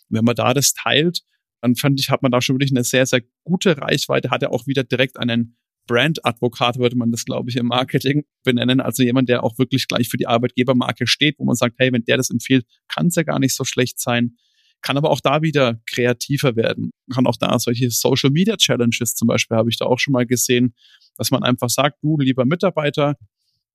wenn 0.09 0.25
man 0.25 0.37
da 0.37 0.53
das 0.55 0.75
teilt, 0.75 1.23
dann 1.61 1.77
fand 1.77 2.01
ich, 2.01 2.11
hat 2.11 2.23
man 2.23 2.31
da 2.31 2.41
schon 2.41 2.57
wirklich 2.57 2.73
eine 2.73 2.85
sehr, 2.85 3.07
sehr 3.07 3.23
gute 3.45 3.79
Reichweite, 3.79 4.31
hat 4.31 4.43
er 4.43 4.53
auch 4.53 4.67
wieder 4.67 4.85
direkt 4.85 5.19
einen 5.19 5.57
Brand-Advokat 5.89 6.79
würde 6.79 6.97
man 6.97 7.11
das, 7.11 7.25
glaube 7.25 7.51
ich, 7.51 7.57
im 7.57 7.67
Marketing 7.67 8.25
benennen. 8.45 8.81
Also 8.81 9.03
jemand, 9.03 9.29
der 9.29 9.43
auch 9.43 9.59
wirklich 9.59 9.89
gleich 9.89 10.09
für 10.09 10.19
die 10.19 10.29
Arbeitgebermarke 10.29 11.09
steht, 11.09 11.37
wo 11.39 11.45
man 11.45 11.57
sagt, 11.57 11.77
hey, 11.79 11.93
wenn 11.93 12.05
der 12.05 12.19
das 12.19 12.31
empfiehlt, 12.31 12.65
kann 12.87 13.09
es 13.09 13.17
ja 13.17 13.25
gar 13.25 13.41
nicht 13.41 13.55
so 13.57 13.65
schlecht 13.65 13.99
sein. 13.99 14.37
Kann 14.81 14.97
aber 14.97 15.11
auch 15.11 15.21
da 15.21 15.43
wieder 15.43 15.81
kreativer 15.91 16.55
werden. 16.55 16.91
Kann 17.13 17.27
auch 17.27 17.37
da 17.37 17.59
solche 17.59 17.91
Social 17.91 18.31
Media 18.31 18.57
Challenges 18.57 19.15
zum 19.15 19.27
Beispiel 19.27 19.57
habe 19.57 19.71
ich 19.71 19.79
da 19.79 19.87
auch 19.87 19.99
schon 19.99 20.13
mal 20.13 20.27
gesehen, 20.27 20.75
dass 21.17 21.33
man 21.33 21.43
einfach 21.43 21.69
sagt, 21.69 21.99
du 22.03 22.17
lieber 22.19 22.45
Mitarbeiter, 22.45 23.17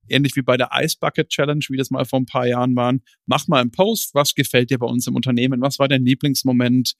ähnlich 0.07 0.35
wie 0.35 0.41
bei 0.41 0.55
der 0.55 0.69
Ice 0.73 0.97
Bucket 0.99 1.29
Challenge, 1.29 1.63
wie 1.69 1.77
das 1.77 1.89
mal 1.89 2.05
vor 2.05 2.19
ein 2.19 2.25
paar 2.25 2.47
Jahren 2.47 2.75
waren, 2.75 3.01
mach 3.25 3.47
mal 3.47 3.59
einen 3.59 3.71
Post, 3.71 4.13
was 4.13 4.33
gefällt 4.33 4.69
dir 4.69 4.79
bei 4.79 4.87
uns 4.87 5.07
im 5.07 5.15
Unternehmen, 5.15 5.61
was 5.61 5.79
war 5.79 5.87
dein 5.87 6.05
Lieblingsmoment, 6.05 6.93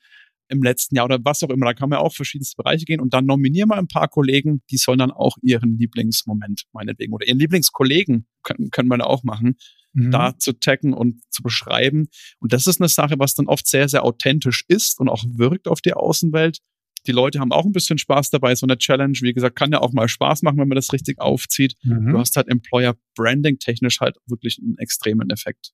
im 0.50 0.62
letzten 0.62 0.96
Jahr 0.96 1.06
oder 1.06 1.20
was 1.24 1.44
auch 1.44 1.50
immer. 1.50 1.66
Da 1.66 1.74
kann 1.74 1.90
man 1.90 2.00
auch 2.00 2.14
verschiedenste 2.14 2.62
Bereiche 2.62 2.86
gehen 2.86 3.00
und 3.00 3.14
dann 3.14 3.26
nominieren 3.26 3.70
wir 3.70 3.78
ein 3.78 3.88
paar 3.88 4.08
Kollegen, 4.08 4.62
die 4.70 4.78
sollen 4.78 5.00
dann 5.00 5.12
auch 5.12 5.38
ihren 5.42 5.78
Lieblingsmoment 5.78 6.64
meinetwegen 6.74 7.14
oder 7.14 7.28
ihren 7.28 7.40
Lieblingskollegen 7.40 8.28
können, 8.44 8.70
können 8.72 8.90
wir 8.90 8.98
da 8.98 9.06
auch 9.06 9.24
machen, 9.24 9.58
mhm. 9.94 10.12
da 10.12 10.38
zu 10.38 10.54
taggen 10.54 10.94
und 10.94 11.22
zu 11.30 11.44
beschreiben. 11.44 12.08
Und 12.40 12.54
das 12.54 12.68
ist 12.68 12.82
eine 12.82 12.90
Sache, 12.90 13.16
was 13.18 13.34
dann 13.34 13.48
oft 13.48 13.68
sehr, 13.68 13.88
sehr 13.90 14.04
authentisch 14.04 14.66
ist 14.68 15.00
und 15.00 15.10
auch 15.10 15.24
wirkt 15.28 15.68
auf 15.68 15.82
die 15.82 15.94
Außenwelt. 15.94 16.60
Die 17.06 17.12
Leute 17.12 17.40
haben 17.40 17.52
auch 17.52 17.66
ein 17.66 17.74
bisschen 17.74 17.98
Spaß 17.98 18.30
dabei. 18.30 18.56
So 18.56 18.66
eine 18.66 18.78
Challenge, 18.78 19.18
wie 19.22 19.34
gesagt, 19.34 19.58
kann 19.58 19.72
ja 19.72 19.82
auch 19.82 19.92
mal 19.92 20.08
Spaß 20.08 20.42
machen, 20.42 20.58
wenn 20.58 20.70
man 20.70 20.78
das 20.78 20.94
richtig 20.94 21.20
aufzieht. 21.20 21.76
Mhm. 21.84 22.12
Du 22.12 22.20
hast 22.20 22.36
halt 22.38 22.48
Employer 22.48 22.96
Branding 23.16 23.60
technisch 23.60 24.00
halt 24.00 24.18
wirklich 24.26 24.60
einen 24.62 24.78
extremen 24.78 25.30
Effekt. 25.30 25.74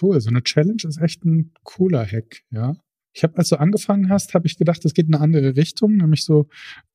Cool, 0.00 0.20
so 0.20 0.28
eine 0.28 0.42
Challenge 0.42 0.82
ist 0.84 1.00
echt 1.00 1.24
ein 1.24 1.52
cooler 1.64 2.06
Hack, 2.06 2.42
ja. 2.50 2.76
Ich 3.12 3.22
habe, 3.22 3.36
als 3.38 3.48
du 3.48 3.56
angefangen 3.56 4.08
hast, 4.08 4.34
habe 4.34 4.46
ich 4.46 4.56
gedacht, 4.56 4.84
es 4.84 4.94
geht 4.94 5.08
in 5.08 5.14
eine 5.14 5.22
andere 5.22 5.56
Richtung, 5.56 5.96
nämlich 5.96 6.24
so 6.24 6.48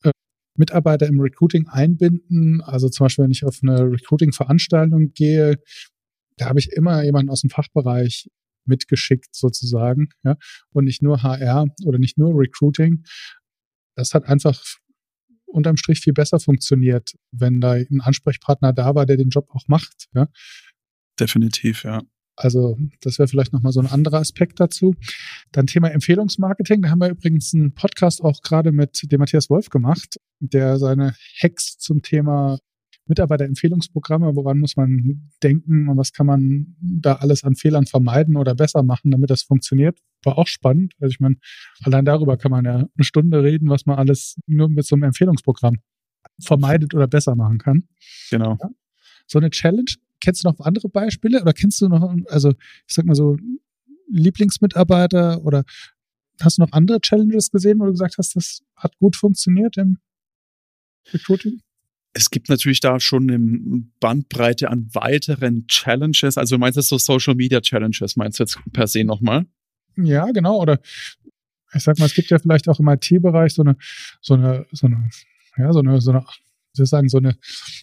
äh, 0.03 0.11
Mitarbeiter 0.57 1.07
im 1.07 1.19
Recruiting 1.19 1.67
einbinden. 1.67 2.61
Also 2.61 2.89
zum 2.89 3.05
Beispiel, 3.05 3.25
wenn 3.25 3.31
ich 3.31 3.43
auf 3.43 3.59
eine 3.61 3.79
Recruiting-Veranstaltung 3.81 5.11
gehe, 5.13 5.59
da 6.37 6.47
habe 6.47 6.59
ich 6.59 6.71
immer 6.71 7.03
jemanden 7.03 7.29
aus 7.29 7.41
dem 7.41 7.49
Fachbereich 7.49 8.29
mitgeschickt 8.65 9.35
sozusagen, 9.35 10.09
ja, 10.23 10.37
und 10.71 10.85
nicht 10.85 11.01
nur 11.01 11.21
HR 11.21 11.67
oder 11.85 11.99
nicht 11.99 12.17
nur 12.17 12.33
Recruiting. 12.33 13.03
Das 13.95 14.13
hat 14.13 14.25
einfach 14.25 14.61
unterm 15.45 15.77
Strich 15.77 15.99
viel 16.01 16.13
besser 16.13 16.39
funktioniert, 16.39 17.13
wenn 17.31 17.61
da 17.61 17.73
ein 17.73 18.01
Ansprechpartner 18.01 18.73
da 18.73 18.95
war, 18.95 19.05
der 19.05 19.17
den 19.17 19.29
Job 19.29 19.47
auch 19.51 19.67
macht, 19.67 20.07
ja. 20.13 20.27
Definitiv, 21.19 21.83
ja. 21.83 22.01
Also 22.35 22.77
das 23.01 23.17
wäre 23.17 23.27
vielleicht 23.27 23.53
nochmal 23.53 23.71
so 23.71 23.79
ein 23.79 23.87
anderer 23.87 24.19
Aspekt 24.19 24.59
dazu. 24.59 24.95
Dann 25.51 25.67
Thema 25.67 25.89
Empfehlungsmarketing. 25.91 26.81
Da 26.81 26.89
haben 26.89 26.99
wir 26.99 27.09
übrigens 27.09 27.53
einen 27.53 27.73
Podcast 27.73 28.21
auch 28.21 28.41
gerade 28.41 28.71
mit 28.71 29.11
dem 29.11 29.19
Matthias 29.19 29.49
Wolf 29.49 29.69
gemacht, 29.69 30.19
der 30.39 30.77
seine 30.77 31.15
Hacks 31.41 31.77
zum 31.77 32.01
Thema 32.01 32.59
Mitarbeiterempfehlungsprogramme, 33.07 34.35
woran 34.35 34.57
muss 34.57 34.75
man 34.77 35.29
denken 35.43 35.87
und 35.89 35.97
was 35.97 36.11
kann 36.11 36.25
man 36.25 36.75
da 36.81 37.13
alles 37.13 37.43
an 37.43 37.55
Fehlern 37.55 37.85
vermeiden 37.85 38.35
oder 38.35 38.55
besser 38.55 38.81
machen, 38.81 39.11
damit 39.11 39.29
das 39.29 39.43
funktioniert, 39.43 39.99
war 40.23 40.39
auch 40.39 40.47
spannend. 40.47 40.93
Also 40.99 41.11
ich 41.11 41.19
meine, 41.19 41.35
allein 41.83 42.03
darüber 42.03 42.35
kann 42.35 42.49
man 42.49 42.65
ja 42.65 42.73
eine 42.75 43.03
Stunde 43.03 43.43
reden, 43.43 43.69
was 43.69 43.85
man 43.85 43.97
alles 43.97 44.37
nur 44.47 44.69
mit 44.69 44.85
so 44.85 44.95
einem 44.95 45.03
Empfehlungsprogramm 45.03 45.77
vermeidet 46.41 46.95
oder 46.95 47.07
besser 47.07 47.35
machen 47.35 47.59
kann. 47.59 47.83
Genau. 48.31 48.57
Ja? 48.59 48.69
so 49.27 49.39
eine 49.39 49.49
Challenge. 49.49 49.91
Kennst 50.21 50.43
du 50.43 50.49
noch 50.49 50.59
andere 50.59 50.89
Beispiele 50.89 51.41
oder 51.41 51.53
kennst 51.53 51.81
du 51.81 51.87
noch, 51.87 52.15
also 52.27 52.51
ich 52.87 52.93
sag 52.93 53.05
mal 53.05 53.15
so, 53.15 53.37
Lieblingsmitarbeiter 54.07 55.43
oder 55.43 55.63
hast 56.41 56.57
du 56.57 56.63
noch 56.63 56.71
andere 56.71 56.99
Challenges 57.01 57.51
gesehen, 57.51 57.79
wo 57.79 57.85
du 57.85 57.91
gesagt 57.91 58.17
hast, 58.17 58.35
das 58.35 58.61
hat 58.75 58.97
gut 58.97 59.15
funktioniert 59.15 59.77
im 59.77 59.97
Recruiting? 61.13 61.61
Es 62.13 62.29
gibt 62.29 62.49
natürlich 62.49 62.79
da 62.79 62.99
schon 62.99 63.29
eine 63.29 63.83
Bandbreite 63.99 64.69
an 64.69 64.89
weiteren 64.93 65.67
Challenges. 65.67 66.37
Also 66.37 66.57
meinst 66.57 66.77
du 66.77 66.81
so 66.81 66.97
Social 66.97 67.35
Media 67.35 67.59
Challenges, 67.59 68.15
meinst 68.15 68.39
du 68.39 68.43
jetzt 68.43 68.57
per 68.71 68.87
se 68.87 69.03
nochmal? 69.03 69.45
Ja, 69.97 70.31
genau. 70.31 70.61
Oder 70.61 70.79
ich 71.73 71.83
sag 71.83 71.99
mal, 71.99 72.05
es 72.05 72.13
gibt 72.13 72.29
ja 72.29 72.39
vielleicht 72.39 72.69
auch 72.69 72.79
im 72.79 72.87
IT-Bereich 72.87 73.53
so 73.53 73.63
eine, 73.63 73.75
so 74.21 74.35
eine, 74.35 74.65
so 74.71 74.87
eine, 74.87 75.09
ja, 75.57 75.73
so 75.73 75.79
eine, 75.79 75.99
so 75.99 76.11
eine, 76.11 76.25
wie 76.75 76.77
soll 76.77 76.83
ich 76.85 76.89
sagen, 76.89 77.09
so 77.09 77.17
eine 77.17 77.35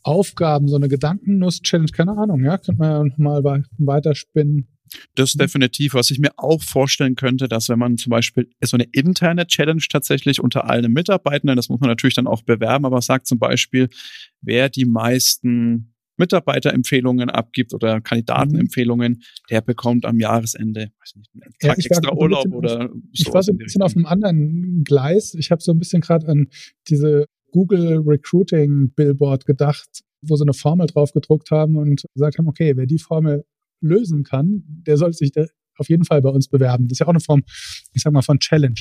Aufgaben, 0.02 0.68
so 0.68 0.76
eine 0.76 0.88
Gedankennuss-Challenge, 0.88 1.90
keine 1.92 2.12
Ahnung, 2.12 2.44
ja, 2.44 2.58
könnte 2.58 2.78
man 2.78 3.06
ja 3.06 3.14
mal 3.16 3.64
weiterspinnen. 3.78 4.68
Das 5.14 5.34
mhm. 5.34 5.40
definitiv, 5.40 5.94
was 5.94 6.10
ich 6.10 6.18
mir 6.18 6.32
auch 6.36 6.62
vorstellen 6.62 7.14
könnte, 7.14 7.48
dass 7.48 7.68
wenn 7.68 7.78
man 7.78 7.96
zum 7.96 8.10
Beispiel 8.10 8.50
so 8.62 8.76
eine 8.76 8.86
interne 8.92 9.46
Challenge 9.46 9.82
tatsächlich 9.90 10.40
unter 10.40 10.68
allen 10.68 10.92
Mitarbeitenden, 10.92 11.56
das 11.56 11.68
muss 11.68 11.80
man 11.80 11.88
natürlich 11.88 12.14
dann 12.14 12.26
auch 12.26 12.42
bewerben, 12.42 12.84
aber 12.84 13.00
sagt 13.00 13.26
zum 13.26 13.38
Beispiel, 13.38 13.88
wer 14.40 14.68
die 14.68 14.84
meisten 14.84 15.94
Mitarbeiterempfehlungen 16.18 17.30
abgibt 17.30 17.72
oder 17.72 18.00
Kandidatenempfehlungen, 18.00 19.12
mhm. 19.12 19.22
der 19.50 19.60
bekommt 19.62 20.04
am 20.04 20.20
Jahresende 20.20 20.92
weiß 21.00 21.16
nicht, 21.16 21.30
einen 21.34 21.52
Tag 21.58 21.78
ja, 21.78 21.84
extra 21.84 22.12
Urlaub 22.12 22.44
bisschen, 22.44 22.56
oder 22.56 22.88
so. 22.88 23.00
Ich 23.12 23.32
war 23.32 23.42
so 23.42 23.52
ein 23.52 23.58
bisschen 23.58 23.82
auf 23.82 23.96
einem 23.96 24.06
anderen 24.06 24.84
Gleis. 24.84 25.34
Ich 25.34 25.50
habe 25.50 25.62
so 25.62 25.72
ein 25.72 25.78
bisschen 25.78 26.02
gerade 26.02 26.28
an 26.28 26.48
diese 26.88 27.26
Google 27.52 28.02
Recruiting 28.04 28.92
Billboard 28.94 29.46
gedacht, 29.46 30.02
wo 30.22 30.36
sie 30.36 30.42
eine 30.42 30.54
Formel 30.54 30.86
drauf 30.88 31.12
gedruckt 31.12 31.50
haben 31.50 31.76
und 31.76 32.04
gesagt 32.14 32.38
haben, 32.38 32.48
okay, 32.48 32.76
wer 32.76 32.86
die 32.86 32.98
Formel 32.98 33.44
lösen 33.80 34.24
kann, 34.24 34.64
der 34.66 34.96
sollte 34.96 35.18
sich 35.18 35.32
auf 35.76 35.88
jeden 35.88 36.04
Fall 36.04 36.22
bei 36.22 36.30
uns 36.30 36.48
bewerben. 36.48 36.88
Das 36.88 36.96
ist 36.96 36.98
ja 37.00 37.06
auch 37.06 37.10
eine 37.10 37.20
Form, 37.20 37.42
ich 37.92 38.02
sag 38.02 38.12
mal, 38.12 38.22
von 38.22 38.38
Challenge. 38.38 38.80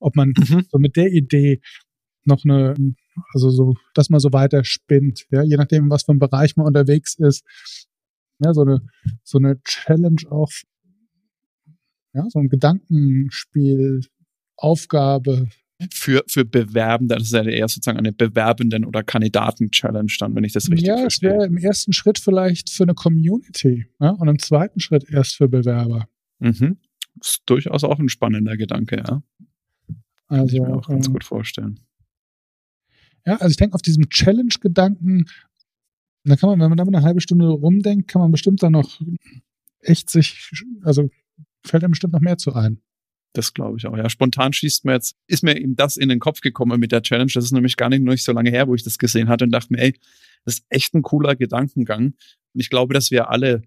Ob 0.00 0.16
man 0.16 0.32
mhm. 0.36 0.64
so 0.70 0.78
mit 0.78 0.96
der 0.96 1.12
Idee 1.12 1.60
noch 2.24 2.44
eine, 2.44 2.74
also 3.32 3.50
so, 3.50 3.74
dass 3.94 4.10
man 4.10 4.20
so 4.20 4.32
weiter 4.32 4.64
spinnt, 4.64 5.26
ja, 5.30 5.42
je 5.42 5.56
nachdem, 5.56 5.90
was 5.90 6.04
für 6.04 6.12
ein 6.12 6.18
Bereich 6.18 6.56
man 6.56 6.66
unterwegs 6.66 7.14
ist, 7.18 7.44
ja, 8.38 8.52
so 8.52 8.62
eine, 8.62 8.82
so 9.24 9.38
eine 9.38 9.60
Challenge 9.62 10.22
auch, 10.30 10.50
ja, 12.14 12.26
so 12.28 12.38
ein 12.38 12.48
Gedankenspiel, 12.48 14.02
Aufgabe, 14.56 15.48
für, 15.92 16.24
für 16.26 16.44
Bewerbende, 16.44 17.14
das 17.14 17.24
ist 17.24 17.32
ja 17.32 17.42
eher 17.44 17.68
sozusagen 17.68 17.98
eine 17.98 18.12
Bewerbenden- 18.12 18.84
oder 18.84 19.04
Kandidaten-Challenge 19.04 20.12
dann, 20.18 20.34
wenn 20.34 20.44
ich 20.44 20.52
das 20.52 20.70
richtig 20.70 20.88
ja, 20.88 20.98
verstehe. 20.98 21.30
Ja, 21.30 21.36
es 21.36 21.40
wäre 21.40 21.48
im 21.48 21.56
ersten 21.56 21.92
Schritt 21.92 22.18
vielleicht 22.18 22.70
für 22.70 22.82
eine 22.82 22.94
Community 22.94 23.86
ja? 24.00 24.10
und 24.10 24.28
im 24.28 24.38
zweiten 24.38 24.80
Schritt 24.80 25.08
erst 25.08 25.36
für 25.36 25.48
Bewerber. 25.48 26.08
Mhm. 26.40 26.78
Das 27.14 27.30
ist 27.30 27.42
durchaus 27.46 27.84
auch 27.84 27.98
ein 27.98 28.08
spannender 28.08 28.56
Gedanke, 28.56 28.96
ja. 28.96 29.22
Also, 30.26 30.56
Kann 30.56 30.66
ich 30.66 30.68
mir 30.68 30.76
auch 30.76 30.88
ganz 30.88 31.06
ähm, 31.06 31.12
gut 31.12 31.24
vorstellen. 31.24 31.80
Ja, 33.24 33.36
also 33.36 33.50
ich 33.50 33.56
denke 33.56 33.74
auf 33.74 33.82
diesem 33.82 34.08
Challenge-Gedanken, 34.08 35.26
da 36.24 36.36
kann 36.36 36.50
man, 36.50 36.60
wenn 36.60 36.70
man 36.70 36.76
da 36.76 36.84
mal 36.84 36.94
eine 36.94 37.06
halbe 37.06 37.20
Stunde 37.20 37.46
rumdenkt, 37.46 38.08
kann 38.08 38.20
man 38.20 38.32
bestimmt 38.32 38.62
dann 38.62 38.72
noch 38.72 39.00
echt 39.80 40.10
sich, 40.10 40.50
also 40.82 41.08
fällt 41.64 41.84
einem 41.84 41.92
bestimmt 41.92 42.12
noch 42.12 42.20
mehr 42.20 42.38
zu 42.38 42.54
ein. 42.54 42.80
Das 43.34 43.52
glaube 43.52 43.76
ich 43.78 43.86
auch. 43.86 43.96
Ja, 43.96 44.08
spontan 44.08 44.52
schießt 44.52 44.84
mir 44.84 44.94
jetzt, 44.94 45.14
ist 45.26 45.42
mir 45.42 45.56
eben 45.58 45.76
das 45.76 45.96
in 45.96 46.08
den 46.08 46.18
Kopf 46.18 46.40
gekommen 46.40 46.80
mit 46.80 46.92
der 46.92 47.02
Challenge. 47.02 47.30
Das 47.32 47.44
ist 47.44 47.52
nämlich 47.52 47.76
gar 47.76 47.88
nicht, 47.88 48.02
nicht 48.02 48.24
so 48.24 48.32
lange 48.32 48.50
her, 48.50 48.68
wo 48.68 48.74
ich 48.74 48.82
das 48.82 48.98
gesehen 48.98 49.28
hatte 49.28 49.44
und 49.44 49.50
dachte 49.50 49.72
mir, 49.72 49.80
ey, 49.80 49.92
das 50.44 50.54
ist 50.54 50.66
echt 50.70 50.94
ein 50.94 51.02
cooler 51.02 51.36
Gedankengang. 51.36 52.06
Und 52.06 52.60
ich 52.60 52.70
glaube, 52.70 52.94
dass 52.94 53.10
wir 53.10 53.28
alle, 53.28 53.62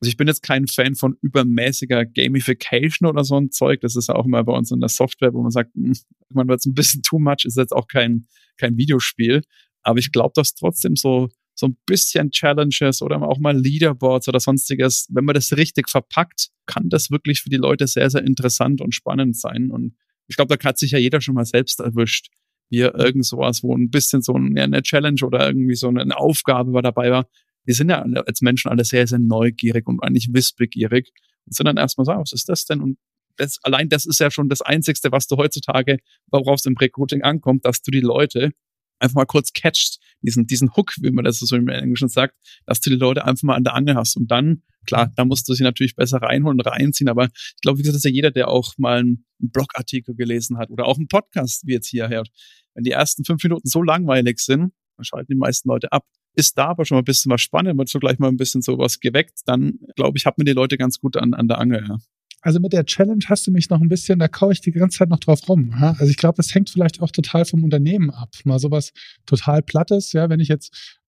also 0.00 0.08
ich 0.08 0.16
bin 0.16 0.28
jetzt 0.28 0.42
kein 0.42 0.66
Fan 0.66 0.94
von 0.94 1.16
übermäßiger 1.22 2.04
Gamification 2.04 3.08
oder 3.08 3.24
so 3.24 3.36
ein 3.36 3.50
Zeug. 3.50 3.80
Das 3.80 3.96
ist 3.96 4.08
ja 4.08 4.14
auch 4.14 4.26
immer 4.26 4.44
bei 4.44 4.52
uns 4.52 4.70
in 4.70 4.80
der 4.80 4.90
Software, 4.90 5.32
wo 5.32 5.42
man 5.42 5.50
sagt, 5.50 5.74
hm, 5.74 5.94
man 6.30 6.48
wird 6.48 6.60
es 6.60 6.66
ein 6.66 6.74
bisschen 6.74 7.02
too 7.02 7.18
much, 7.18 7.44
ist 7.44 7.56
jetzt 7.56 7.72
auch 7.72 7.88
kein, 7.88 8.26
kein 8.58 8.76
Videospiel. 8.76 9.42
Aber 9.82 9.98
ich 9.98 10.12
glaube, 10.12 10.32
dass 10.34 10.54
trotzdem 10.54 10.96
so 10.96 11.30
so 11.58 11.66
ein 11.66 11.76
bisschen 11.86 12.30
Challenges 12.30 13.02
oder 13.02 13.20
auch 13.20 13.38
mal 13.40 13.58
Leaderboards 13.58 14.28
oder 14.28 14.38
sonstiges, 14.38 15.08
wenn 15.10 15.24
man 15.24 15.34
das 15.34 15.56
richtig 15.56 15.88
verpackt, 15.88 16.50
kann 16.66 16.88
das 16.88 17.10
wirklich 17.10 17.42
für 17.42 17.48
die 17.50 17.56
Leute 17.56 17.88
sehr, 17.88 18.08
sehr 18.10 18.22
interessant 18.22 18.80
und 18.80 18.94
spannend 18.94 19.36
sein. 19.36 19.72
Und 19.72 19.96
ich 20.28 20.36
glaube, 20.36 20.56
da 20.56 20.68
hat 20.68 20.78
sich 20.78 20.92
ja 20.92 21.00
jeder 21.00 21.20
schon 21.20 21.34
mal 21.34 21.44
selbst 21.44 21.80
erwischt, 21.80 22.28
wie 22.70 22.82
er 22.82 22.94
irgend 22.94 23.26
sowas, 23.26 23.64
wo 23.64 23.74
ein 23.74 23.90
bisschen 23.90 24.22
so 24.22 24.34
eine 24.34 24.82
Challenge 24.82 25.20
oder 25.24 25.48
irgendwie 25.48 25.74
so 25.74 25.88
eine 25.88 26.16
Aufgabe 26.16 26.72
war 26.74 26.82
dabei 26.82 27.10
war. 27.10 27.26
Wir 27.64 27.74
sind 27.74 27.90
ja 27.90 28.02
als 28.02 28.40
Menschen 28.40 28.70
alle 28.70 28.84
sehr, 28.84 29.08
sehr 29.08 29.18
neugierig 29.18 29.88
und 29.88 30.00
eigentlich 30.00 30.28
wissbegierig 30.32 31.10
und 31.44 31.56
sind 31.56 31.66
dann 31.66 31.76
erstmal 31.76 32.04
so, 32.04 32.12
ah, 32.12 32.20
was 32.20 32.32
ist 32.32 32.48
das 32.48 32.66
denn? 32.66 32.80
Und 32.80 32.98
das, 33.36 33.58
allein 33.64 33.88
das 33.88 34.06
ist 34.06 34.20
ja 34.20 34.30
schon 34.30 34.48
das 34.48 34.62
Einzigste, 34.62 35.10
was 35.10 35.26
du 35.26 35.36
heutzutage, 35.36 35.98
worauf 36.30 36.60
es 36.60 36.66
im 36.66 36.76
Recruiting 36.76 37.22
ankommt, 37.22 37.64
dass 37.64 37.82
du 37.82 37.90
die 37.90 38.00
Leute 38.00 38.52
einfach 39.00 39.16
mal 39.16 39.26
kurz 39.26 39.52
catcht, 39.52 39.98
diesen, 40.22 40.46
diesen 40.46 40.70
Hook, 40.76 40.92
wie 41.00 41.10
man 41.10 41.24
das 41.24 41.38
so 41.38 41.56
im 41.56 41.68
Englischen 41.68 42.08
sagt, 42.08 42.34
dass 42.66 42.80
du 42.80 42.90
die 42.90 42.96
Leute 42.96 43.24
einfach 43.24 43.42
mal 43.42 43.54
an 43.54 43.64
der 43.64 43.74
Angel 43.74 43.94
hast. 43.94 44.16
Und 44.16 44.30
dann, 44.30 44.62
klar, 44.86 45.12
da 45.14 45.24
musst 45.24 45.48
du 45.48 45.54
sie 45.54 45.62
natürlich 45.62 45.94
besser 45.94 46.18
reinholen 46.18 46.60
reinziehen. 46.60 47.08
Aber 47.08 47.26
ich 47.26 47.60
glaube, 47.62 47.78
wie 47.78 47.82
gesagt, 47.82 47.94
das 47.94 48.04
ist 48.04 48.10
ja 48.10 48.14
jeder, 48.14 48.30
der 48.30 48.48
auch 48.48 48.74
mal 48.78 49.00
einen 49.00 49.24
Blogartikel 49.38 50.14
gelesen 50.14 50.58
hat 50.58 50.70
oder 50.70 50.86
auch 50.86 50.96
einen 50.96 51.08
Podcast, 51.08 51.66
wie 51.66 51.72
jetzt 51.72 51.88
hier 51.88 52.08
hört. 52.08 52.28
Wenn 52.74 52.84
die 52.84 52.90
ersten 52.90 53.24
fünf 53.24 53.42
Minuten 53.42 53.68
so 53.68 53.82
langweilig 53.82 54.40
sind, 54.40 54.72
dann 54.96 55.04
schalten 55.04 55.32
die 55.32 55.38
meisten 55.38 55.68
Leute 55.68 55.92
ab. 55.92 56.04
Ist 56.34 56.56
da 56.58 56.66
aber 56.66 56.84
schon 56.84 56.96
mal 56.96 57.02
ein 57.02 57.04
bisschen 57.04 57.32
was 57.32 57.40
spannend, 57.40 57.78
wird 57.78 57.88
so 57.88 57.98
gleich 57.98 58.18
mal 58.18 58.28
ein 58.28 58.36
bisschen 58.36 58.62
sowas 58.62 59.00
geweckt, 59.00 59.40
dann 59.46 59.78
glaube 59.96 60.18
ich, 60.18 60.26
hat 60.26 60.38
man 60.38 60.44
die 60.44 60.52
Leute 60.52 60.76
ganz 60.76 60.98
gut 60.98 61.16
an, 61.16 61.34
an 61.34 61.48
der 61.48 61.58
Angel. 61.58 61.84
Ja. 61.88 61.98
Also 62.40 62.60
mit 62.60 62.72
der 62.72 62.84
Challenge 62.84 63.24
hast 63.26 63.46
du 63.46 63.50
mich 63.50 63.68
noch 63.68 63.80
ein 63.80 63.88
bisschen, 63.88 64.18
da 64.18 64.28
kaue 64.28 64.52
ich 64.52 64.60
die 64.60 64.70
ganze 64.70 64.98
Zeit 64.98 65.08
noch 65.08 65.18
drauf 65.18 65.48
rum. 65.48 65.70
Ja? 65.72 65.96
Also 65.98 66.06
ich 66.06 66.16
glaube, 66.16 66.36
das 66.36 66.54
hängt 66.54 66.70
vielleicht 66.70 67.02
auch 67.02 67.10
total 67.10 67.44
vom 67.44 67.64
Unternehmen 67.64 68.10
ab. 68.10 68.30
Mal 68.44 68.58
sowas 68.58 68.92
total 69.26 69.62
Plattes, 69.62 70.12
ja, 70.12 70.30
wenn 70.30 70.38
ich 70.38 70.48
jetzt, 70.48 70.98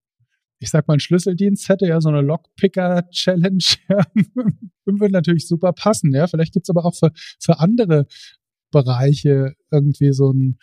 ich 0.59 0.71
sag 0.71 0.89
mal, 0.89 0.95
einen 0.95 1.01
Schlüsseldienst 1.01 1.69
hätte, 1.69 1.87
ja, 1.87 2.01
so 2.01 2.09
eine 2.09 2.21
Lockpicker-Challenge, 2.21 3.65
ja, 3.89 4.05
würde 4.85 5.13
natürlich 5.13 5.47
super 5.47 5.73
passen, 5.73 6.13
ja. 6.13 6.27
Vielleicht 6.27 6.53
gibt's 6.53 6.71
aber 6.71 6.85
auch 6.85 6.97
für, 6.97 7.13
für 7.39 7.61
andere 7.61 8.07
Bereiche 8.73 9.55
irgendwie 9.71 10.13
so 10.13 10.33
ein, 10.33 10.59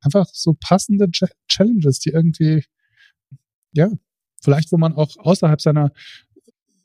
einfach 0.00 0.26
so 0.32 0.54
passende 0.54 1.08
Challenges, 1.48 1.98
die 2.00 2.10
irgendwie, 2.10 2.64
ja, 3.72 3.90
vielleicht, 4.42 4.70
wo 4.70 4.76
man 4.76 4.92
auch 4.92 5.16
außerhalb 5.16 5.60
seiner 5.60 5.92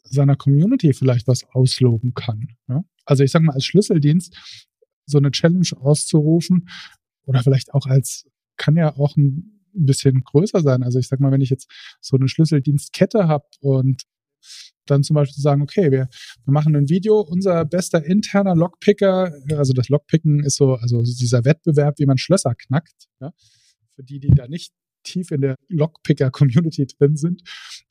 seiner 0.09 0.35
Community 0.35 0.93
vielleicht 0.93 1.27
was 1.27 1.43
ausloben 1.51 2.13
kann. 2.13 2.49
Ja? 2.67 2.83
Also 3.05 3.23
ich 3.23 3.31
sage 3.31 3.45
mal, 3.45 3.53
als 3.53 3.65
Schlüsseldienst 3.65 4.35
so 5.05 5.17
eine 5.17 5.31
Challenge 5.31 5.69
auszurufen 5.79 6.69
oder 7.25 7.41
vielleicht 7.43 7.73
auch 7.73 7.85
als, 7.85 8.27
kann 8.57 8.75
ja 8.75 8.95
auch 8.95 9.15
ein 9.17 9.61
bisschen 9.73 10.21
größer 10.21 10.61
sein. 10.61 10.83
Also 10.83 10.99
ich 10.99 11.07
sag 11.07 11.19
mal, 11.19 11.31
wenn 11.31 11.41
ich 11.41 11.49
jetzt 11.49 11.69
so 12.01 12.17
eine 12.17 12.27
Schlüsseldienstkette 12.27 13.27
habe 13.27 13.45
und 13.61 14.03
dann 14.85 15.03
zum 15.03 15.15
Beispiel 15.15 15.41
sagen, 15.41 15.61
okay, 15.61 15.91
wir, 15.91 16.07
wir 16.45 16.53
machen 16.53 16.75
ein 16.75 16.89
Video, 16.89 17.19
unser 17.19 17.65
bester 17.65 18.03
interner 18.03 18.55
Lockpicker, 18.55 19.33
also 19.51 19.73
das 19.73 19.89
Lockpicken 19.89 20.43
ist 20.43 20.55
so, 20.55 20.75
also 20.75 21.01
dieser 21.01 21.45
Wettbewerb, 21.45 21.99
wie 21.99 22.05
man 22.05 22.17
Schlösser 22.17 22.55
knackt, 22.55 23.07
ja, 23.19 23.31
für 23.95 24.03
die, 24.03 24.19
die 24.19 24.29
da 24.29 24.47
nicht 24.47 24.73
tief 25.03 25.31
in 25.31 25.41
der 25.41 25.55
Lockpicker-Community 25.69 26.87
drin 26.87 27.15
sind 27.15 27.41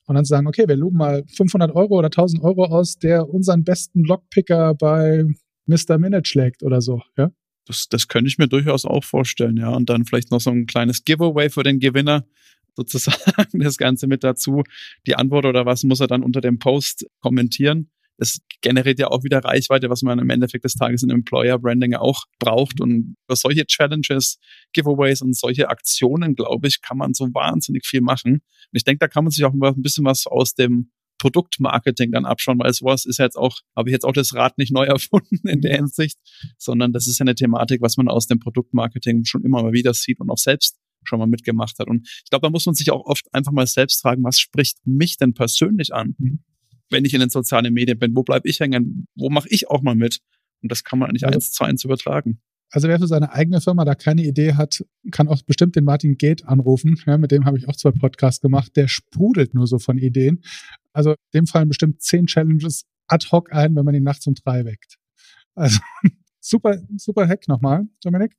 und 0.05 0.15
dann 0.15 0.25
sagen, 0.25 0.47
okay, 0.47 0.67
wir 0.67 0.75
loben 0.75 0.97
mal 0.97 1.23
500 1.35 1.75
Euro 1.75 1.97
oder 1.97 2.07
1000 2.07 2.43
Euro 2.43 2.65
aus, 2.65 2.97
der 2.97 3.29
unseren 3.29 3.63
besten 3.63 4.03
Lockpicker 4.03 4.75
bei 4.75 5.25
Mr. 5.65 5.97
Minute 5.97 6.27
schlägt 6.27 6.63
oder 6.63 6.81
so, 6.81 7.01
ja? 7.17 7.31
Das, 7.65 7.87
das 7.87 8.07
könnte 8.07 8.29
ich 8.29 8.39
mir 8.39 8.47
durchaus 8.47 8.85
auch 8.85 9.03
vorstellen, 9.03 9.57
ja. 9.57 9.69
Und 9.69 9.89
dann 9.89 10.05
vielleicht 10.05 10.31
noch 10.31 10.41
so 10.41 10.49
ein 10.49 10.65
kleines 10.65 11.03
Giveaway 11.03 11.49
für 11.49 11.61
den 11.61 11.79
Gewinner, 11.79 12.25
sozusagen 12.75 13.59
das 13.59 13.77
Ganze 13.77 14.07
mit 14.07 14.23
dazu. 14.23 14.63
Die 15.05 15.15
Antwort 15.15 15.45
oder 15.45 15.65
was 15.65 15.83
muss 15.83 15.99
er 15.99 16.07
dann 16.07 16.23
unter 16.23 16.41
dem 16.41 16.57
Post 16.57 17.05
kommentieren 17.19 17.91
es 18.19 18.39
generiert 18.61 18.99
ja 18.99 19.07
auch 19.07 19.23
wieder 19.23 19.39
Reichweite, 19.39 19.89
was 19.89 20.01
man 20.01 20.19
im 20.19 20.29
Endeffekt 20.29 20.65
des 20.65 20.73
Tages 20.73 21.03
in 21.03 21.09
Employer 21.09 21.57
Branding 21.57 21.95
auch 21.95 22.25
braucht. 22.37 22.81
Und 22.81 23.15
für 23.27 23.35
solche 23.35 23.65
Challenges, 23.65 24.39
Giveaways 24.73 25.21
und 25.21 25.35
solche 25.35 25.69
Aktionen, 25.69 26.35
glaube 26.35 26.67
ich, 26.67 26.81
kann 26.81 26.97
man 26.97 27.13
so 27.13 27.25
wahnsinnig 27.33 27.85
viel 27.85 28.01
machen. 28.01 28.33
Und 28.33 28.41
ich 28.73 28.83
denke, 28.83 28.99
da 28.99 29.07
kann 29.07 29.23
man 29.23 29.31
sich 29.31 29.45
auch 29.45 29.53
ein 29.53 29.81
bisschen 29.81 30.05
was 30.05 30.27
aus 30.27 30.53
dem 30.53 30.91
Produktmarketing 31.19 32.11
dann 32.11 32.25
abschauen, 32.25 32.59
weil 32.59 32.73
sowas 32.73 33.05
ist 33.05 33.19
jetzt 33.19 33.35
auch, 33.35 33.57
habe 33.75 33.89
ich 33.89 33.93
jetzt 33.93 34.05
auch 34.05 34.13
das 34.13 34.33
Rad 34.33 34.57
nicht 34.57 34.71
neu 34.71 34.85
erfunden 34.85 35.47
in 35.47 35.61
der 35.61 35.75
Hinsicht, 35.75 36.17
sondern 36.57 36.93
das 36.93 37.07
ist 37.07 37.19
ja 37.19 37.23
eine 37.23 37.35
Thematik, 37.35 37.81
was 37.81 37.97
man 37.97 38.07
aus 38.07 38.27
dem 38.27 38.39
Produktmarketing 38.39 39.25
schon 39.25 39.43
immer 39.43 39.63
mal 39.63 39.73
wieder 39.73 39.93
sieht 39.93 40.19
und 40.19 40.29
auch 40.29 40.37
selbst 40.37 40.77
schon 41.03 41.19
mal 41.19 41.27
mitgemacht 41.27 41.79
hat. 41.79 41.87
Und 41.87 42.07
ich 42.07 42.29
glaube, 42.29 42.47
da 42.47 42.49
muss 42.49 42.65
man 42.65 42.75
sich 42.75 42.91
auch 42.91 43.05
oft 43.05 43.25
einfach 43.33 43.53
mal 43.53 43.67
selbst 43.67 44.01
fragen, 44.01 44.23
was 44.23 44.39
spricht 44.39 44.77
mich 44.85 45.17
denn 45.17 45.33
persönlich 45.33 45.93
an? 45.93 46.15
Mhm 46.17 46.43
wenn 46.89 47.05
ich 47.05 47.13
in 47.13 47.19
den 47.19 47.29
sozialen 47.29 47.73
Medien 47.73 47.99
bin, 47.99 48.15
wo 48.15 48.23
bleibe 48.23 48.47
ich 48.49 48.59
hängen, 48.59 49.07
wo 49.15 49.29
mache 49.29 49.47
ich 49.49 49.69
auch 49.69 49.81
mal 49.81 49.95
mit? 49.95 50.19
Und 50.61 50.71
das 50.71 50.83
kann 50.83 50.99
man 50.99 51.09
eigentlich 51.09 51.21
ja. 51.21 51.29
eins 51.29 51.51
zu 51.51 51.63
eins 51.63 51.83
übertragen. 51.83 52.41
Also 52.71 52.87
wer 52.87 52.99
für 52.99 53.07
seine 53.07 53.31
eigene 53.31 53.61
Firma 53.61 53.83
da 53.83 53.95
keine 53.95 54.23
Idee 54.23 54.53
hat, 54.53 54.83
kann 55.11 55.27
auch 55.27 55.41
bestimmt 55.41 55.75
den 55.75 55.85
Martin 55.85 56.17
Gate 56.17 56.45
anrufen. 56.45 57.01
Ja, 57.05 57.17
mit 57.17 57.31
dem 57.31 57.45
habe 57.45 57.57
ich 57.57 57.67
auch 57.67 57.75
zwei 57.75 57.91
Podcasts 57.91 58.41
gemacht. 58.41 58.75
Der 58.75 58.87
sprudelt 58.87 59.55
nur 59.55 59.65
so 59.65 59.79
von 59.79 59.97
Ideen. 59.97 60.43
Also 60.93 61.15
dem 61.33 61.47
fallen 61.47 61.67
bestimmt 61.67 62.01
zehn 62.01 62.27
Challenges 62.27 62.85
ad 63.07 63.25
hoc 63.31 63.51
ein, 63.51 63.75
wenn 63.75 63.85
man 63.85 63.95
ihn 63.95 64.03
nachts 64.03 64.27
um 64.27 64.35
drei 64.35 64.65
weckt. 64.65 64.97
Also 65.55 65.79
super, 66.39 66.79
super 66.97 67.27
Hack 67.27 67.47
nochmal, 67.47 67.87
Dominik. 68.03 68.35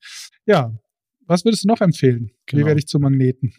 Ja, 0.47 0.77
was 1.27 1.45
würdest 1.45 1.65
du 1.65 1.69
noch 1.69 1.81
empfehlen? 1.81 2.31
Genau. 2.47 2.63
Wie 2.63 2.67
werde 2.67 2.79
ich 2.79 2.87
zu 2.87 3.01
Magneten? 3.01 3.53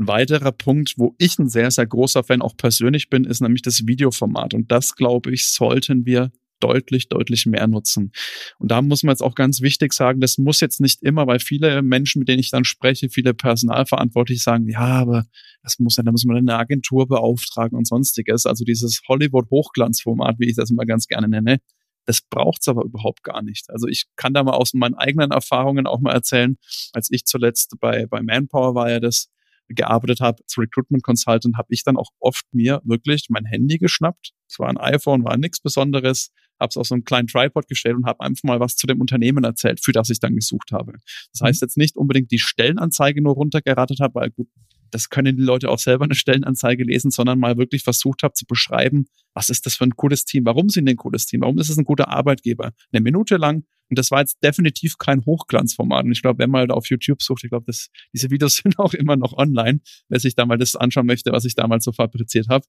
Ein 0.00 0.08
weiterer 0.08 0.52
Punkt, 0.52 0.94
wo 0.96 1.14
ich 1.18 1.38
ein 1.38 1.50
sehr, 1.50 1.70
sehr 1.70 1.86
großer 1.86 2.24
Fan 2.24 2.40
auch 2.40 2.56
persönlich 2.56 3.10
bin, 3.10 3.24
ist 3.24 3.42
nämlich 3.42 3.60
das 3.60 3.86
Videoformat. 3.86 4.54
Und 4.54 4.72
das, 4.72 4.96
glaube 4.96 5.30
ich, 5.30 5.50
sollten 5.50 6.06
wir 6.06 6.32
deutlich, 6.58 7.10
deutlich 7.10 7.44
mehr 7.44 7.66
nutzen. 7.66 8.10
Und 8.58 8.70
da 8.70 8.80
muss 8.80 9.02
man 9.02 9.12
jetzt 9.12 9.20
auch 9.20 9.34
ganz 9.34 9.60
wichtig 9.60 9.92
sagen, 9.92 10.20
das 10.20 10.38
muss 10.38 10.60
jetzt 10.60 10.80
nicht 10.80 11.02
immer, 11.02 11.26
weil 11.26 11.38
viele 11.38 11.82
Menschen, 11.82 12.20
mit 12.20 12.28
denen 12.28 12.38
ich 12.38 12.50
dann 12.50 12.64
spreche, 12.64 13.10
viele 13.10 13.34
Personalverantwortliche 13.34 14.40
sagen, 14.40 14.66
ja, 14.70 14.80
aber 14.80 15.26
das 15.62 15.78
muss 15.78 15.98
ja, 15.98 16.02
da 16.02 16.12
muss 16.12 16.24
man 16.24 16.38
eine 16.38 16.56
Agentur 16.56 17.06
beauftragen 17.06 17.76
und 17.76 17.86
sonstiges. 17.86 18.46
Also 18.46 18.64
dieses 18.64 19.02
Hollywood-Hochglanzformat, 19.06 20.36
wie 20.38 20.48
ich 20.48 20.56
das 20.56 20.70
immer 20.70 20.86
ganz 20.86 21.08
gerne 21.08 21.28
nenne, 21.28 21.58
das 22.06 22.22
braucht's 22.22 22.68
aber 22.68 22.84
überhaupt 22.84 23.22
gar 23.22 23.42
nicht. 23.42 23.68
Also 23.68 23.86
ich 23.86 24.06
kann 24.16 24.32
da 24.32 24.42
mal 24.44 24.52
aus 24.52 24.72
meinen 24.72 24.94
eigenen 24.94 25.30
Erfahrungen 25.30 25.86
auch 25.86 26.00
mal 26.00 26.14
erzählen, 26.14 26.56
als 26.94 27.10
ich 27.10 27.26
zuletzt 27.26 27.74
bei, 27.80 28.06
bei 28.06 28.22
Manpower 28.22 28.74
war 28.74 28.90
ja 28.90 28.98
das, 28.98 29.28
gearbeitet 29.74 30.20
habe, 30.20 30.42
als 30.42 30.58
Recruitment 30.58 31.02
Consultant, 31.02 31.56
habe 31.56 31.68
ich 31.70 31.84
dann 31.84 31.96
auch 31.96 32.10
oft 32.18 32.44
mir 32.52 32.80
wirklich 32.84 33.26
mein 33.28 33.44
Handy 33.44 33.78
geschnappt. 33.78 34.32
Es 34.48 34.58
war 34.58 34.68
ein 34.68 34.78
iPhone, 34.78 35.24
war 35.24 35.36
nichts 35.36 35.60
Besonderes, 35.60 36.30
habe 36.58 36.70
es 36.70 36.76
auf 36.76 36.86
so 36.86 36.94
einen 36.94 37.04
kleinen 37.04 37.28
Tripod 37.28 37.68
gestellt 37.68 37.96
und 37.96 38.06
habe 38.06 38.20
einfach 38.20 38.42
mal 38.44 38.60
was 38.60 38.76
zu 38.76 38.86
dem 38.86 39.00
Unternehmen 39.00 39.44
erzählt, 39.44 39.80
für 39.82 39.92
das 39.92 40.10
ich 40.10 40.20
dann 40.20 40.34
gesucht 40.34 40.72
habe. 40.72 40.92
Das 41.32 41.40
mhm. 41.40 41.46
heißt 41.46 41.62
jetzt 41.62 41.76
nicht 41.76 41.96
unbedingt 41.96 42.30
die 42.30 42.38
Stellenanzeige 42.38 43.22
nur 43.22 43.34
runtergeratet 43.34 44.00
habe, 44.00 44.14
weil 44.14 44.30
gut, 44.30 44.48
das 44.90 45.08
können 45.08 45.36
die 45.36 45.42
Leute 45.42 45.68
auch 45.70 45.78
selber 45.78 46.04
eine 46.04 46.14
Stellenanzeige 46.14 46.84
lesen, 46.84 47.10
sondern 47.10 47.38
mal 47.38 47.56
wirklich 47.56 47.84
versucht 47.84 48.22
habe 48.22 48.34
zu 48.34 48.44
beschreiben, 48.44 49.06
was 49.34 49.48
ist 49.48 49.66
das 49.66 49.74
für 49.74 49.84
ein 49.84 49.96
cooles 49.96 50.24
Team, 50.24 50.44
warum 50.44 50.68
sind 50.68 50.86
die 50.86 50.94
ein 50.94 50.96
cooles 50.96 51.26
Team, 51.26 51.42
warum 51.42 51.58
ist 51.58 51.70
es 51.70 51.78
ein 51.78 51.84
guter 51.84 52.08
Arbeitgeber. 52.08 52.72
Eine 52.92 53.00
Minute 53.00 53.36
lang 53.36 53.64
und 53.90 53.98
das 53.98 54.10
war 54.10 54.20
jetzt 54.20 54.38
definitiv 54.42 54.98
kein 54.98 55.24
Hochglanzformat. 55.26 56.04
Und 56.04 56.12
ich 56.12 56.22
glaube, 56.22 56.38
wenn 56.38 56.50
man 56.50 56.68
da 56.68 56.74
auf 56.74 56.88
YouTube 56.88 57.22
sucht, 57.22 57.44
ich 57.44 57.50
glaube, 57.50 57.70
diese 58.14 58.30
Videos 58.30 58.56
sind 58.62 58.78
auch 58.78 58.94
immer 58.94 59.16
noch 59.16 59.32
online, 59.32 59.80
wer 60.08 60.20
sich 60.20 60.34
da 60.36 60.46
mal 60.46 60.58
das 60.58 60.76
anschauen 60.76 61.06
möchte, 61.06 61.32
was 61.32 61.44
ich 61.44 61.56
damals 61.56 61.84
so 61.84 61.92
fabriziert 61.92 62.48
habe. 62.48 62.64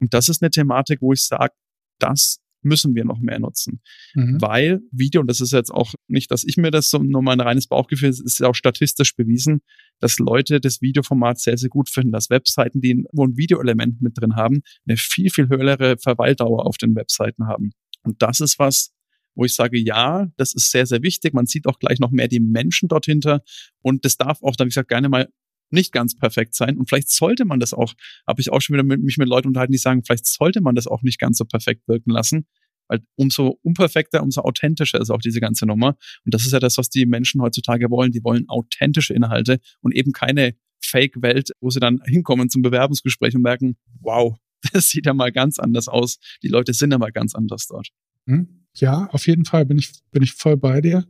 Und 0.00 0.14
das 0.14 0.28
ist 0.28 0.42
eine 0.42 0.50
Thematik, 0.50 1.02
wo 1.02 1.12
ich 1.12 1.22
sage, 1.22 1.52
das 1.98 2.38
müssen 2.62 2.94
wir 2.94 3.04
noch 3.04 3.20
mehr 3.20 3.38
nutzen. 3.38 3.82
Mhm. 4.14 4.40
Weil 4.40 4.80
Video, 4.90 5.20
und 5.20 5.26
das 5.26 5.42
ist 5.42 5.52
jetzt 5.52 5.70
auch 5.70 5.92
nicht, 6.08 6.30
dass 6.30 6.44
ich 6.44 6.56
mir 6.56 6.70
das 6.70 6.88
so 6.88 6.98
nur 6.98 7.22
mein 7.22 7.40
reines 7.40 7.66
Bauchgefühl, 7.66 8.08
es 8.08 8.20
ist 8.20 8.42
auch 8.42 8.54
statistisch 8.54 9.14
bewiesen, 9.14 9.60
dass 10.00 10.18
Leute 10.18 10.60
das 10.60 10.80
Videoformat 10.80 11.38
sehr, 11.38 11.58
sehr 11.58 11.68
gut 11.68 11.90
finden, 11.90 12.12
dass 12.12 12.30
Webseiten, 12.30 12.80
die 12.80 13.04
wo 13.12 13.26
ein 13.26 13.36
Videoelement 13.36 14.00
mit 14.00 14.18
drin 14.18 14.34
haben, 14.34 14.62
eine 14.88 14.96
viel, 14.96 15.28
viel 15.28 15.48
höhere 15.50 15.98
Verweildauer 15.98 16.64
auf 16.64 16.78
den 16.78 16.94
Webseiten 16.96 17.46
haben. 17.46 17.72
Und 18.02 18.22
das 18.22 18.40
ist 18.40 18.58
was, 18.58 18.94
wo 19.34 19.44
ich 19.44 19.54
sage, 19.54 19.78
ja, 19.78 20.28
das 20.36 20.54
ist 20.54 20.70
sehr, 20.70 20.86
sehr 20.86 21.02
wichtig. 21.02 21.34
Man 21.34 21.46
sieht 21.46 21.66
auch 21.66 21.78
gleich 21.78 21.98
noch 21.98 22.10
mehr 22.10 22.28
die 22.28 22.40
Menschen 22.40 22.88
dort 22.88 23.06
hinter. 23.06 23.42
Und 23.82 24.04
das 24.04 24.16
darf 24.16 24.42
auch, 24.42 24.56
da 24.56 24.64
wie 24.64 24.68
gesagt, 24.68 24.88
gerne 24.88 25.08
mal 25.08 25.28
nicht 25.70 25.92
ganz 25.92 26.16
perfekt 26.16 26.54
sein. 26.54 26.78
Und 26.78 26.88
vielleicht 26.88 27.10
sollte 27.10 27.44
man 27.44 27.60
das 27.60 27.74
auch, 27.74 27.94
habe 28.26 28.40
ich 28.40 28.50
auch 28.50 28.60
schon 28.60 28.74
wieder 28.74 28.84
mit, 28.84 29.02
mich 29.02 29.18
mit 29.18 29.28
Leuten 29.28 29.48
unterhalten, 29.48 29.72
die 29.72 29.78
sagen, 29.78 30.02
vielleicht 30.04 30.26
sollte 30.26 30.60
man 30.60 30.74
das 30.74 30.86
auch 30.86 31.02
nicht 31.02 31.18
ganz 31.18 31.38
so 31.38 31.44
perfekt 31.44 31.88
wirken 31.88 32.10
lassen. 32.10 32.46
Weil 32.86 33.00
umso 33.16 33.58
unperfekter, 33.62 34.22
umso 34.22 34.42
authentischer 34.42 35.00
ist 35.00 35.10
auch 35.10 35.20
diese 35.20 35.40
ganze 35.40 35.66
Nummer. 35.66 35.96
Und 36.24 36.34
das 36.34 36.44
ist 36.44 36.52
ja 36.52 36.60
das, 36.60 36.76
was 36.76 36.90
die 36.90 37.06
Menschen 37.06 37.40
heutzutage 37.40 37.90
wollen. 37.90 38.12
Die 38.12 38.22
wollen 38.22 38.48
authentische 38.48 39.14
Inhalte 39.14 39.58
und 39.80 39.94
eben 39.94 40.12
keine 40.12 40.54
Fake-Welt, 40.82 41.52
wo 41.60 41.70
sie 41.70 41.80
dann 41.80 42.02
hinkommen 42.04 42.50
zum 42.50 42.62
Bewerbungsgespräch 42.62 43.34
und 43.34 43.42
merken, 43.42 43.76
wow, 44.00 44.36
das 44.72 44.88
sieht 44.88 45.06
ja 45.06 45.14
mal 45.14 45.32
ganz 45.32 45.58
anders 45.58 45.88
aus. 45.88 46.18
Die 46.42 46.48
Leute 46.48 46.74
sind 46.74 46.92
ja 46.92 46.98
mal 46.98 47.12
ganz 47.12 47.34
anders 47.34 47.66
dort. 47.66 47.88
Hm? 48.26 48.63
Ja, 48.76 49.08
auf 49.12 49.26
jeden 49.26 49.44
Fall 49.44 49.66
bin 49.66 49.78
ich, 49.78 49.92
bin 50.10 50.22
ich 50.22 50.32
voll 50.32 50.56
bei 50.56 50.80
dir. 50.80 51.06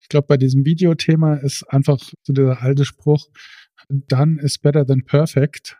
Ich 0.00 0.08
glaube, 0.08 0.26
bei 0.26 0.36
diesem 0.36 0.64
Videothema 0.64 1.34
ist 1.36 1.64
einfach 1.64 1.98
so 2.22 2.32
dieser 2.32 2.62
alte 2.62 2.84
Spruch, 2.84 3.28
done 3.88 4.40
is 4.40 4.58
better 4.58 4.86
than 4.86 5.04
perfect. 5.04 5.76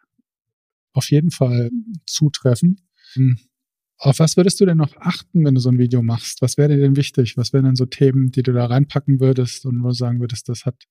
Auf 0.92 1.11
jeden 1.11 1.31
Fall 1.31 1.70
zutreffen. 2.07 2.81
Hm. 3.12 3.38
Auf 3.99 4.18
was 4.18 4.37
würdest 4.37 4.61
du 4.61 4.66
denn 4.66 4.77
noch 4.77 4.96
achten, 4.99 5.44
wenn 5.44 5.55
du 5.55 5.61
so 5.61 5.70
ein 5.70 5.79
Video 5.79 6.03
machst? 6.03 6.42
Was 6.42 6.59
wäre 6.59 6.68
dir 6.68 6.81
denn 6.81 6.96
wichtig? 6.96 7.37
Was 7.37 7.53
wären 7.53 7.64
denn 7.64 7.77
so 7.77 7.87
Themen, 7.87 8.31
die 8.31 8.42
du 8.42 8.53
da 8.53 8.66
reinpacken 8.66 9.20
würdest 9.20 9.64
und 9.64 9.83
wo 9.83 9.88
du 9.88 9.94
sagen 9.94 10.20
würdest, 10.20 10.49
das 10.49 10.66
hat 10.66 10.87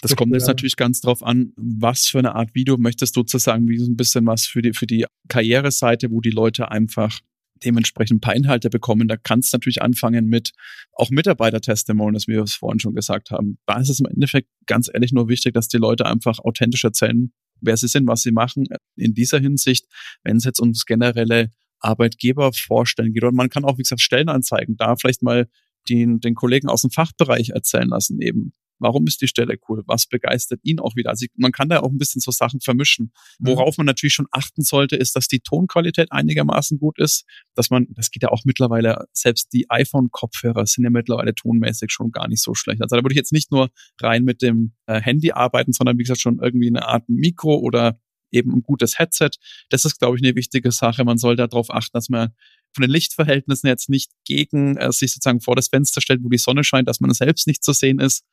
das 0.00 0.16
kommt 0.16 0.32
jetzt 0.32 0.46
natürlich 0.46 0.76
ganz 0.76 1.00
drauf 1.00 1.22
an, 1.22 1.52
was 1.56 2.06
für 2.06 2.18
eine 2.18 2.34
Art 2.34 2.54
Video 2.54 2.78
möchtest 2.78 3.14
du 3.14 3.20
sozusagen, 3.20 3.68
wie 3.68 3.78
so 3.78 3.90
ein 3.90 3.96
bisschen 3.96 4.26
was 4.26 4.46
für 4.46 4.62
die, 4.62 4.72
für 4.72 4.86
die 4.86 5.04
Karriereseite, 5.28 6.10
wo 6.10 6.20
die 6.20 6.30
Leute 6.30 6.70
einfach 6.70 7.20
dementsprechend 7.64 8.18
ein 8.18 8.20
paar 8.20 8.34
Inhalte 8.34 8.70
bekommen. 8.70 9.08
Da 9.08 9.16
kannst 9.16 9.52
du 9.52 9.56
natürlich 9.56 9.82
anfangen 9.82 10.26
mit 10.26 10.52
auch 10.92 11.10
Mitarbeiter-Testimonials, 11.10 12.28
wie 12.28 12.34
wir 12.34 12.42
es 12.42 12.54
vorhin 12.54 12.80
schon 12.80 12.94
gesagt 12.94 13.30
haben. 13.30 13.58
Da 13.66 13.80
ist 13.80 13.88
es 13.88 14.00
im 14.00 14.06
Endeffekt 14.06 14.48
ganz 14.66 14.90
ehrlich 14.92 15.12
nur 15.12 15.28
wichtig, 15.28 15.54
dass 15.54 15.68
die 15.68 15.78
Leute 15.78 16.06
einfach 16.06 16.38
authentisch 16.38 16.84
erzählen, 16.84 17.32
wer 17.60 17.76
sie 17.76 17.88
sind, 17.88 18.06
was 18.06 18.22
sie 18.22 18.32
machen. 18.32 18.66
In 18.96 19.14
dieser 19.14 19.40
Hinsicht, 19.40 19.86
wenn 20.22 20.36
es 20.36 20.44
jetzt 20.44 20.60
ums 20.60 20.84
generelle 20.84 21.50
Arbeitgeber 21.80 22.52
vorstellen 22.52 23.12
geht, 23.12 23.24
und 23.24 23.34
man 23.34 23.48
kann 23.48 23.64
auch, 23.64 23.78
wie 23.78 23.82
gesagt, 23.82 24.00
Stellenanzeigen 24.00 24.76
da 24.76 24.96
vielleicht 24.96 25.22
mal 25.22 25.48
den, 25.88 26.20
den 26.20 26.34
Kollegen 26.34 26.68
aus 26.68 26.82
dem 26.82 26.90
Fachbereich 26.90 27.50
erzählen 27.50 27.88
lassen 27.88 28.20
eben. 28.20 28.52
Warum 28.78 29.06
ist 29.06 29.20
die 29.20 29.28
Stelle 29.28 29.56
cool? 29.68 29.82
Was 29.86 30.06
begeistert 30.06 30.60
ihn 30.62 30.80
auch 30.80 30.96
wieder? 30.96 31.10
Also 31.10 31.26
man 31.36 31.52
kann 31.52 31.68
da 31.68 31.80
auch 31.80 31.90
ein 31.90 31.98
bisschen 31.98 32.20
so 32.20 32.30
Sachen 32.30 32.60
vermischen. 32.60 33.12
Mhm. 33.38 33.48
Worauf 33.48 33.76
man 33.78 33.86
natürlich 33.86 34.14
schon 34.14 34.28
achten 34.30 34.62
sollte, 34.62 34.96
ist, 34.96 35.16
dass 35.16 35.28
die 35.28 35.40
Tonqualität 35.40 36.12
einigermaßen 36.12 36.78
gut 36.78 36.98
ist, 36.98 37.24
dass 37.54 37.70
man, 37.70 37.86
das 37.90 38.10
geht 38.10 38.22
ja 38.22 38.30
auch 38.30 38.44
mittlerweile, 38.44 39.06
selbst 39.12 39.52
die 39.52 39.70
iPhone-Kopfhörer 39.70 40.66
sind 40.66 40.84
ja 40.84 40.90
mittlerweile 40.90 41.34
tonmäßig 41.34 41.90
schon 41.90 42.10
gar 42.10 42.28
nicht 42.28 42.42
so 42.42 42.54
schlecht. 42.54 42.82
Also 42.82 42.96
da 42.96 43.02
würde 43.02 43.12
ich 43.12 43.18
jetzt 43.18 43.32
nicht 43.32 43.50
nur 43.50 43.70
rein 44.00 44.24
mit 44.24 44.42
dem 44.42 44.72
äh, 44.86 45.00
Handy 45.00 45.32
arbeiten, 45.32 45.72
sondern 45.72 45.98
wie 45.98 46.02
gesagt 46.02 46.20
schon 46.20 46.38
irgendwie 46.40 46.68
eine 46.68 46.86
Art 46.86 47.08
Mikro 47.08 47.56
oder 47.56 47.98
eben 48.30 48.52
ein 48.52 48.62
gutes 48.62 48.98
Headset. 48.98 49.30
Das 49.70 49.84
ist, 49.84 49.98
glaube 49.98 50.16
ich, 50.16 50.22
eine 50.22 50.34
wichtige 50.36 50.70
Sache. 50.72 51.04
Man 51.04 51.18
soll 51.18 51.36
darauf 51.36 51.70
achten, 51.70 51.92
dass 51.92 52.08
man 52.08 52.30
von 52.76 52.82
den 52.82 52.90
Lichtverhältnissen 52.90 53.66
jetzt 53.66 53.88
nicht 53.88 54.12
gegen 54.24 54.76
äh, 54.76 54.92
sich 54.92 55.12
sozusagen 55.12 55.40
vor 55.40 55.56
das 55.56 55.68
Fenster 55.68 56.00
stellt, 56.00 56.22
wo 56.22 56.28
die 56.28 56.38
Sonne 56.38 56.62
scheint, 56.62 56.88
dass 56.88 57.00
man 57.00 57.12
selbst 57.12 57.46
nicht 57.46 57.64
zu 57.64 57.72
sehen 57.72 57.98
ist 57.98 58.24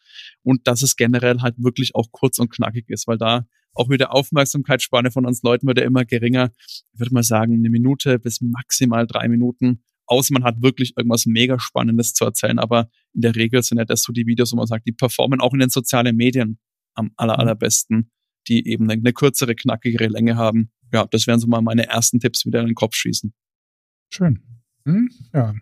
und 0.44 0.68
dass 0.68 0.82
es 0.82 0.96
generell 0.96 1.40
halt 1.42 1.56
wirklich 1.58 1.96
auch 1.96 2.12
kurz 2.12 2.38
und 2.40 2.52
knackig 2.52 2.90
ist, 2.90 3.08
weil 3.08 3.18
da 3.18 3.48
auch 3.74 3.90
wieder 3.90 4.14
Aufmerksamkeitsspanne 4.14 5.12
von 5.12 5.26
uns 5.26 5.42
Leuten 5.42 5.66
wird 5.66 5.80
ja 5.80 5.86
immer 5.86 6.06
geringer. 6.06 6.52
Ich 6.60 7.00
würde 7.00 7.14
mal 7.14 7.24
sagen, 7.24 7.56
eine 7.56 7.70
Minute 7.70 8.20
bis 8.20 8.42
maximal 8.42 9.08
drei 9.08 9.28
Minuten. 9.28 9.84
Außer 10.06 10.34
man 10.34 10.44
hat 10.44 10.62
wirklich 10.62 10.94
irgendwas 10.98 11.26
mega 11.26 11.58
Spannendes 11.60 12.14
zu 12.14 12.26
erzählen, 12.26 12.60
aber 12.60 12.90
in 13.14 13.22
der 13.22 13.36
Regel 13.36 13.64
sind 13.64 13.78
ja 13.78 13.86
das 13.86 14.04
so 14.04 14.12
die 14.12 14.28
Videos, 14.28 14.52
wo 14.52 14.58
man 14.58 14.68
sagt, 14.68 14.86
die 14.86 14.92
performen 14.92 15.40
auch 15.40 15.54
in 15.54 15.60
den 15.60 15.70
sozialen 15.70 16.16
Medien 16.16 16.60
am 16.94 17.12
aller, 17.16 17.34
mhm. 17.34 17.40
allerbesten, 17.40 18.12
die 18.48 18.68
eben 18.68 18.90
eine, 18.90 19.00
eine 19.00 19.14
kürzere, 19.14 19.56
knackigere 19.56 20.08
Länge 20.08 20.36
haben. 20.36 20.72
Ja, 20.92 21.08
das 21.10 21.26
wären 21.26 21.40
so 21.40 21.48
mal 21.48 21.62
meine 21.62 21.88
ersten 21.88 22.20
Tipps, 22.20 22.46
wieder 22.46 22.60
in 22.60 22.68
den 22.68 22.76
Kopf 22.76 22.96
schießen. 22.96 23.34
Schön. 24.14 24.44
Hm? 24.86 25.10
Ja. 25.34 25.56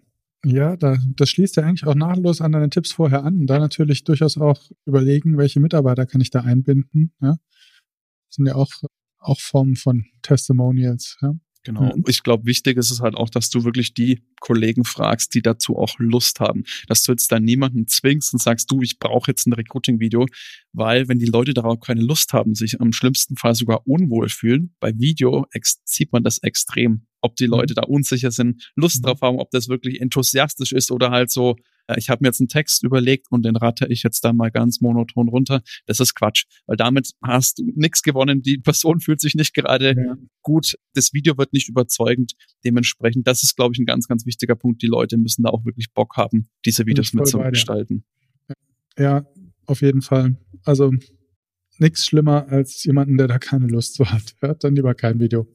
Ja, 0.43 0.75
da, 0.75 0.97
das 1.15 1.29
schließt 1.29 1.55
ja 1.55 1.63
eigentlich 1.63 1.85
auch 1.85 1.95
nahtlos 1.95 2.41
an 2.41 2.51
deine 2.51 2.69
Tipps 2.69 2.91
vorher 2.91 3.23
an. 3.23 3.45
Da 3.45 3.59
natürlich 3.59 4.03
durchaus 4.03 4.37
auch 4.37 4.59
überlegen, 4.85 5.37
welche 5.37 5.61
Mitarbeiter 5.61 6.05
kann 6.05 6.19
ich 6.19 6.31
da 6.31 6.41
einbinden. 6.41 7.13
Ja? 7.21 7.37
Das 7.37 8.35
sind 8.35 8.47
ja 8.47 8.55
auch, 8.55 8.71
auch 9.19 9.39
Formen 9.39 9.77
von 9.77 10.05
Testimonials. 10.21 11.17
Ja? 11.21 11.33
Genau. 11.63 11.93
Und 11.93 12.09
ich 12.09 12.23
glaube, 12.23 12.45
wichtig 12.45 12.75
ist 12.77 12.91
es 12.91 12.99
halt 12.99 13.15
auch, 13.15 13.29
dass 13.29 13.51
du 13.51 13.63
wirklich 13.63 13.93
die 13.93 14.19
Kollegen 14.41 14.83
fragst, 14.83 15.33
die 15.33 15.43
dazu 15.43 15.77
auch 15.77 15.97
Lust 15.99 16.41
haben. 16.41 16.63
Dass 16.87 17.03
du 17.03 17.13
jetzt 17.13 17.31
dann 17.31 17.43
niemanden 17.43 17.87
zwingst 17.87 18.33
und 18.33 18.41
sagst, 18.41 18.69
du, 18.69 18.81
ich 18.81 18.99
brauche 18.99 19.31
jetzt 19.31 19.45
ein 19.47 19.53
Recruiting-Video, 19.53 20.25
weil 20.73 21.07
wenn 21.07 21.19
die 21.19 21.27
Leute 21.27 21.53
darauf 21.53 21.79
keine 21.79 22.01
Lust 22.01 22.33
haben, 22.33 22.55
sich 22.55 22.73
im 22.73 22.91
schlimmsten 22.91 23.37
Fall 23.37 23.55
sogar 23.55 23.87
unwohl 23.87 24.27
fühlen, 24.27 24.75
bei 24.81 24.91
Video 24.97 25.45
sieht 25.85 26.11
man 26.11 26.23
das 26.23 26.39
extrem 26.39 27.05
ob 27.21 27.35
die 27.35 27.45
Leute 27.45 27.73
mhm. 27.73 27.75
da 27.75 27.83
unsicher 27.83 28.31
sind, 28.31 28.71
Lust 28.75 29.01
mhm. 29.01 29.07
drauf 29.07 29.21
haben, 29.21 29.39
ob 29.39 29.49
das 29.51 29.67
wirklich 29.67 30.01
enthusiastisch 30.01 30.71
ist 30.71 30.91
oder 30.91 31.11
halt 31.11 31.31
so, 31.31 31.55
äh, 31.87 31.97
ich 31.97 32.09
habe 32.09 32.23
mir 32.23 32.29
jetzt 32.29 32.41
einen 32.41 32.47
Text 32.47 32.83
überlegt 32.83 33.27
und 33.29 33.45
den 33.45 33.55
rate 33.55 33.87
ich 33.87 34.03
jetzt 34.03 34.23
da 34.23 34.33
mal 34.33 34.51
ganz 34.51 34.81
monoton 34.81 35.29
runter. 35.29 35.61
Das 35.85 35.99
ist 35.99 36.15
Quatsch, 36.15 36.45
weil 36.65 36.77
damit 36.77 37.11
hast 37.23 37.59
du 37.59 37.71
nichts 37.75 38.01
gewonnen. 38.01 38.41
Die 38.41 38.57
Person 38.57 38.99
fühlt 38.99 39.21
sich 39.21 39.35
nicht 39.35 39.53
gerade 39.53 39.95
ja. 39.95 40.17
gut. 40.41 40.75
Das 40.93 41.13
Video 41.13 41.37
wird 41.37 41.53
nicht 41.53 41.69
überzeugend. 41.69 42.33
Dementsprechend, 42.63 43.27
das 43.27 43.43
ist, 43.43 43.55
glaube 43.55 43.73
ich, 43.73 43.79
ein 43.79 43.85
ganz, 43.85 44.07
ganz 44.07 44.25
wichtiger 44.25 44.55
Punkt. 44.55 44.81
Die 44.81 44.87
Leute 44.87 45.17
müssen 45.17 45.43
da 45.43 45.49
auch 45.49 45.65
wirklich 45.65 45.93
Bock 45.93 46.17
haben, 46.17 46.49
diese 46.65 46.85
Videos 46.85 47.13
mitzugestalten. 47.13 48.03
Ja, 48.97 49.25
auf 49.65 49.81
jeden 49.81 50.01
Fall. 50.01 50.37
Also 50.63 50.91
nichts 51.77 52.05
schlimmer 52.05 52.47
als 52.49 52.83
jemanden, 52.83 53.17
der 53.17 53.27
da 53.27 53.39
keine 53.39 53.67
Lust 53.67 53.95
zu 53.95 54.11
hat. 54.11 54.35
Hört 54.39 54.63
dann 54.63 54.75
lieber 54.75 54.93
kein 54.93 55.19
Video. 55.19 55.47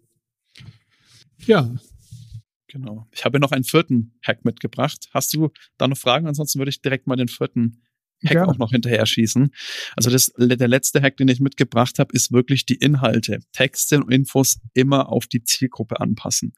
Ja. 1.38 1.74
Genau. 2.68 3.06
Ich 3.12 3.24
habe 3.24 3.38
noch 3.38 3.52
einen 3.52 3.64
vierten 3.64 4.18
Hack 4.22 4.44
mitgebracht. 4.44 5.08
Hast 5.12 5.32
du 5.34 5.50
da 5.78 5.88
noch 5.88 5.96
Fragen? 5.96 6.26
Ansonsten 6.26 6.58
würde 6.58 6.70
ich 6.70 6.82
direkt 6.82 7.06
mal 7.06 7.16
den 7.16 7.28
vierten 7.28 7.82
Hack 8.24 8.34
ja. 8.34 8.46
auch 8.46 8.58
noch 8.58 8.70
hinterher 8.70 9.06
schießen. 9.06 9.50
Also 9.94 10.10
das, 10.10 10.32
der 10.36 10.68
letzte 10.68 11.00
Hack, 11.00 11.16
den 11.16 11.28
ich 11.28 11.40
mitgebracht 11.40 11.98
habe, 11.98 12.12
ist 12.14 12.32
wirklich 12.32 12.66
die 12.66 12.74
Inhalte, 12.74 13.40
Texte 13.52 13.98
und 13.98 14.10
Infos 14.10 14.58
immer 14.74 15.10
auf 15.10 15.26
die 15.26 15.42
Zielgruppe 15.42 16.00
anpassen. 16.00 16.54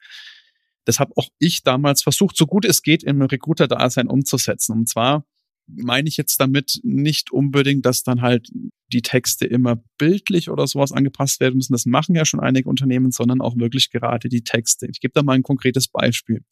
Das 0.85 1.01
habe 1.01 1.13
auch 1.17 1.29
ich 1.39 1.63
damals 1.63 2.03
versucht, 2.03 2.37
so 2.37 2.47
gut 2.47 2.65
es 2.65 2.83
geht, 2.83 3.03
im 3.03 3.21
Recruiter-Dasein 3.21 4.09
umzusetzen. 4.09 4.73
Und 4.73 4.89
zwar 4.89 5.27
meine 5.69 6.09
ich 6.09 6.17
jetzt 6.17 6.41
damit 6.41 6.81
nicht 6.83 7.31
unbedingt, 7.31 7.85
dass 7.85 8.03
dann 8.03 8.23
halt 8.23 8.49
die 8.93 9.03
Texte 9.03 9.47
immer 9.47 9.83
bildlich 9.99 10.49
oder 10.49 10.67
sowas 10.67 10.93
angepasst 10.93 11.41
werden 11.41 11.57
müssen. 11.57 11.75
Das 11.75 11.85
machen 11.85 12.15
ja 12.15 12.25
schon 12.25 12.41
einige 12.41 12.69
Unternehmen, 12.69 13.11
sondern 13.11 13.41
auch 13.41 13.57
wirklich 13.57 13.91
gerade 13.91 14.29
die 14.29 14.43
Texte. 14.43 14.87
Ich 14.91 15.01
gebe 15.01 15.13
da 15.15 15.23
mal 15.23 15.35
ein 15.35 15.43
konkretes 15.43 15.89
Beispiel. 15.89 16.43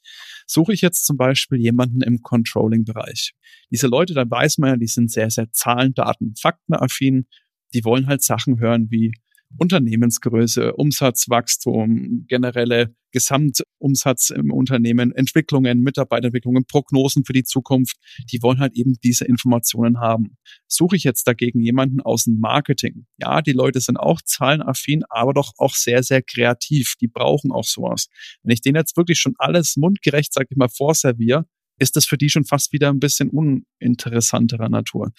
Suche 0.47 0.75
ich 0.75 0.83
jetzt 0.83 1.07
zum 1.07 1.17
Beispiel 1.17 1.59
jemanden 1.59 2.03
im 2.03 2.21
Controlling-Bereich. 2.21 3.33
Diese 3.71 3.87
Leute, 3.87 4.13
da 4.13 4.29
weiß 4.29 4.59
man 4.59 4.71
ja, 4.71 4.77
die 4.77 4.87
sind 4.87 5.11
sehr, 5.11 5.31
sehr 5.31 5.51
Zahlen, 5.53 5.95
Daten, 5.95 6.35
Faktenaffin. 6.37 7.27
Die 7.73 7.85
wollen 7.85 8.07
halt 8.07 8.23
Sachen 8.23 8.61
hören 8.61 8.89
wie 8.91 9.13
Unternehmensgröße, 9.59 10.75
Umsatzwachstum, 10.75 12.25
generelle 12.29 12.95
Gesamtumsatz 13.13 14.31
im 14.31 14.53
Unternehmen, 14.53 15.13
Entwicklungen, 15.13 15.81
Mitarbeiterentwicklungen, 15.81 16.67
Prognosen 16.67 17.25
für 17.25 17.33
die 17.33 17.45
Zukunft, 17.45 17.97
die 18.31 18.43
wollen 18.43 18.59
halt 18.59 18.75
eben 18.75 18.95
diese 19.03 19.25
Informationen 19.25 20.01
haben. 20.01 20.37
Suche 20.69 20.97
ich 20.97 21.05
jetzt 21.05 21.27
dagegen 21.27 21.61
jemanden 21.61 22.01
aus 22.03 22.25
dem 22.25 22.39
Marketing? 22.41 23.07
Ja, 23.19 23.41
die 23.41 23.53
Leute 23.53 23.81
sind 23.81 23.97
auch 23.97 24.21
zahlenaffin, 24.23 25.03
aber 25.09 25.33
doch 25.33 25.53
auch 25.57 25.75
sehr, 25.75 26.03
sehr 26.03 26.23
kreativ. 26.23 26.95
Die 27.01 27.09
brauchen 27.09 27.53
auch 27.53 27.65
sowas. 27.65 28.09
Wenn 28.43 28.53
ich 28.53 28.61
denen 28.61 28.77
jetzt 28.77 28.97
wirklich 28.97 29.19
schon 29.19 29.35
alles 29.39 29.77
mundgerecht, 29.77 30.33
sag 30.35 30.49
ich 30.51 30.57
mal, 30.57 30.69
vorserviere, 30.69 31.47
ist 31.79 31.97
das 31.97 32.07
für 32.07 32.19
die 32.19 32.29
schon 32.29 32.45
fast 32.45 32.73
wieder 32.73 32.91
ein 32.91 33.01
bisschen 33.01 33.31
uninteressanterer 33.31 34.69
Natur 34.69 35.13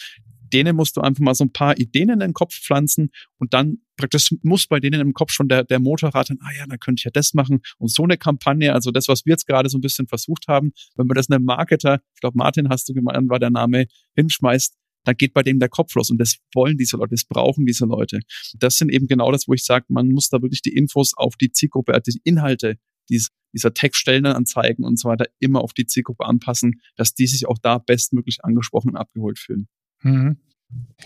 denen 0.54 0.76
musst 0.76 0.98
du 0.98 1.02
einfach 1.02 1.22
mal 1.22 1.36
so 1.36 1.44
ein 1.44 1.52
paar 1.52 1.78
Ideen 1.78 2.10
in 2.10 2.20
den 2.20 2.34
Kopf 2.34 2.54
pflanzen 2.54 3.10
und 3.38 3.54
dann 3.54 3.80
praktisch 3.98 4.34
muss 4.44 4.68
bei 4.68 4.80
denen 4.80 5.02
im 5.02 5.14
Kopf 5.14 5.32
schon 5.32 5.48
der, 5.48 5.64
der 5.64 5.80
Motorrad 5.80 6.30
dann, 6.30 6.38
ah 6.42 6.52
ja, 6.58 6.66
dann 6.68 6.80
könnte 6.80 7.00
ich 7.00 7.06
ja 7.06 7.12
das 7.12 7.34
machen 7.34 7.62
und 7.78 7.92
so 7.92 8.04
eine 8.04 8.18
Kampagne, 8.18 8.74
also 8.74 8.92
das, 8.92 9.08
was 9.08 9.26
wir 9.26 9.32
jetzt 9.32 9.48
gerade 9.48 9.70
so 9.70 9.78
ein 9.78 9.82
bisschen 9.82 10.08
versucht 10.08 10.48
haben, 10.48 10.72
wenn 10.96 11.08
man 11.08 11.16
das 11.16 11.30
einem 11.30 11.46
Marketer, 11.46 12.02
ich 12.16 12.22
glaube 12.22 12.38
Martin 12.38 12.70
hast 12.70 12.88
du 12.90 12.94
gemeint, 12.94 13.30
war 13.30 13.40
der 13.40 13.50
Name, 13.50 13.88
hinschmeißt, 14.16 14.76
dann 15.06 15.16
geht 15.16 15.34
bei 15.34 15.42
dem 15.42 15.60
der 15.60 15.70
Kopf 15.70 15.96
los 15.96 16.10
und 16.10 16.20
das 16.20 16.38
wollen 16.54 16.78
diese 16.78 16.98
Leute, 16.98 17.12
das 17.12 17.24
brauchen 17.24 17.66
diese 17.66 17.86
Leute. 17.86 18.20
Das 18.60 18.78
sind 18.78 18.92
eben 18.92 19.08
genau 19.08 19.32
das, 19.32 19.48
wo 19.48 19.54
ich 19.54 19.64
sage, 19.64 19.86
man 19.88 20.10
muss 20.10 20.28
da 20.30 20.42
wirklich 20.42 20.62
die 20.62 20.76
Infos 20.76 21.14
auf 21.16 21.38
die 21.38 21.52
Zielgruppe, 21.52 21.94
also 21.94 22.12
die 22.12 22.20
Inhalte 22.26 22.78
dies, 23.10 23.30
dieser 23.54 23.74
Textstellenanzeigen 23.74 24.84
und 24.84 25.00
so 25.00 25.10
weiter 25.10 25.26
immer 25.40 25.62
auf 25.62 25.74
die 25.74 25.86
Zielgruppe 25.86 26.26
anpassen, 26.26 26.82
dass 26.96 27.14
die 27.14 27.28
sich 27.28 27.48
auch 27.48 27.58
da 27.62 27.78
bestmöglich 27.78 28.44
angesprochen 28.44 28.92
und 28.92 28.98
abgeholt 28.98 29.40
fühlen. 29.40 29.68
Mhm. 30.04 30.38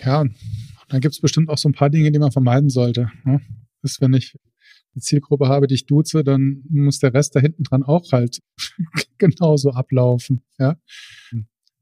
Ja, 0.04 0.26
dann 0.88 1.02
gibt 1.02 1.14
es 1.14 1.22
bestimmt 1.22 1.50
auch 1.50 1.58
so 1.58 1.70
ein 1.70 1.74
paar 1.74 1.90
Dinge, 1.90 2.12
die 2.12 2.20
man 2.20 2.32
vermeiden 2.32 2.70
sollte. 2.70 3.12
Ne? 3.24 3.42
Ist, 3.84 4.02
wenn 4.02 4.14
ich 4.14 4.36
eine 4.94 5.02
Zielgruppe 5.02 5.48
habe, 5.48 5.68
die 5.68 5.76
ich 5.76 5.86
duze, 5.86 6.24
dann 6.24 6.64
muss 6.70 7.00
der 7.00 7.14
Rest 7.14 7.36
da 7.36 7.40
hinten 7.40 7.64
dran 7.64 7.84
auch 7.84 8.12
halt 8.12 8.40
genauso 9.18 9.72
ablaufen. 9.72 10.42
Ja? 10.60 10.78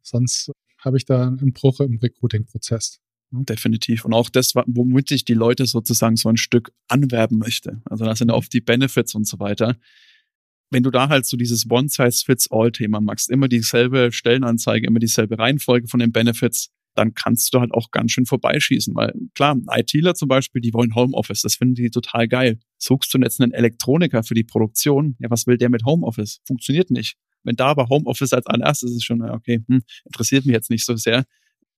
Sonst 0.03 0.51
habe 0.77 0.97
ich 0.97 1.05
da 1.05 1.27
einen 1.27 1.53
Bruch 1.53 1.79
im 1.79 1.97
Recruiting-Prozess. 1.97 2.99
Ne? 3.31 3.43
Definitiv. 3.45 4.05
Und 4.05 4.13
auch 4.13 4.29
das, 4.29 4.55
womit 4.55 5.11
ich 5.11 5.25
die 5.25 5.33
Leute 5.33 5.65
sozusagen 5.65 6.15
so 6.15 6.29
ein 6.29 6.37
Stück 6.37 6.71
anwerben 6.87 7.37
möchte. 7.37 7.81
Also 7.85 8.05
das 8.05 8.19
sind 8.19 8.31
oft 8.31 8.53
die 8.53 8.61
Benefits 8.61 9.15
und 9.15 9.27
so 9.27 9.39
weiter. 9.39 9.75
Wenn 10.71 10.83
du 10.83 10.91
da 10.91 11.09
halt 11.09 11.25
so 11.25 11.35
dieses 11.35 11.69
One-Size-Fits-All-Thema 11.69 13.01
machst, 13.01 13.31
immer 13.31 13.47
dieselbe 13.47 14.11
Stellenanzeige, 14.11 14.85
immer 14.85 14.99
dieselbe 14.99 15.39
Reihenfolge 15.39 15.87
von 15.87 15.99
den 15.99 16.11
Benefits, 16.11 16.69
dann 16.99 17.13
kannst 17.13 17.53
du 17.53 17.59
halt 17.59 17.73
auch 17.73 17.91
ganz 17.91 18.11
schön 18.11 18.25
vorbeischießen. 18.25 18.93
Weil 18.95 19.13
klar, 19.33 19.57
ITler 19.71 20.13
zum 20.13 20.27
Beispiel, 20.27 20.61
die 20.61 20.73
wollen 20.73 20.93
Homeoffice, 20.95 21.41
das 21.41 21.55
finden 21.55 21.75
die 21.75 21.89
total 21.89 22.27
geil. 22.27 22.59
Suchst 22.77 23.13
du 23.13 23.17
jetzt 23.19 23.41
einen 23.41 23.53
Elektroniker 23.53 24.23
für 24.23 24.33
die 24.33 24.43
Produktion, 24.43 25.15
ja, 25.19 25.29
was 25.29 25.47
will 25.47 25.57
der 25.57 25.69
mit 25.69 25.85
Homeoffice? 25.85 26.41
Funktioniert 26.45 26.91
nicht. 26.91 27.15
Wenn 27.43 27.55
da 27.55 27.67
aber 27.67 27.87
Homeoffice 27.87 28.33
als 28.33 28.45
allererstes 28.47 28.91
ist, 28.91 29.05
schon, 29.05 29.21
okay, 29.21 29.63
hm, 29.67 29.81
interessiert 30.05 30.45
mich 30.45 30.53
jetzt 30.53 30.69
nicht 30.69 30.85
so 30.85 30.95
sehr 30.97 31.23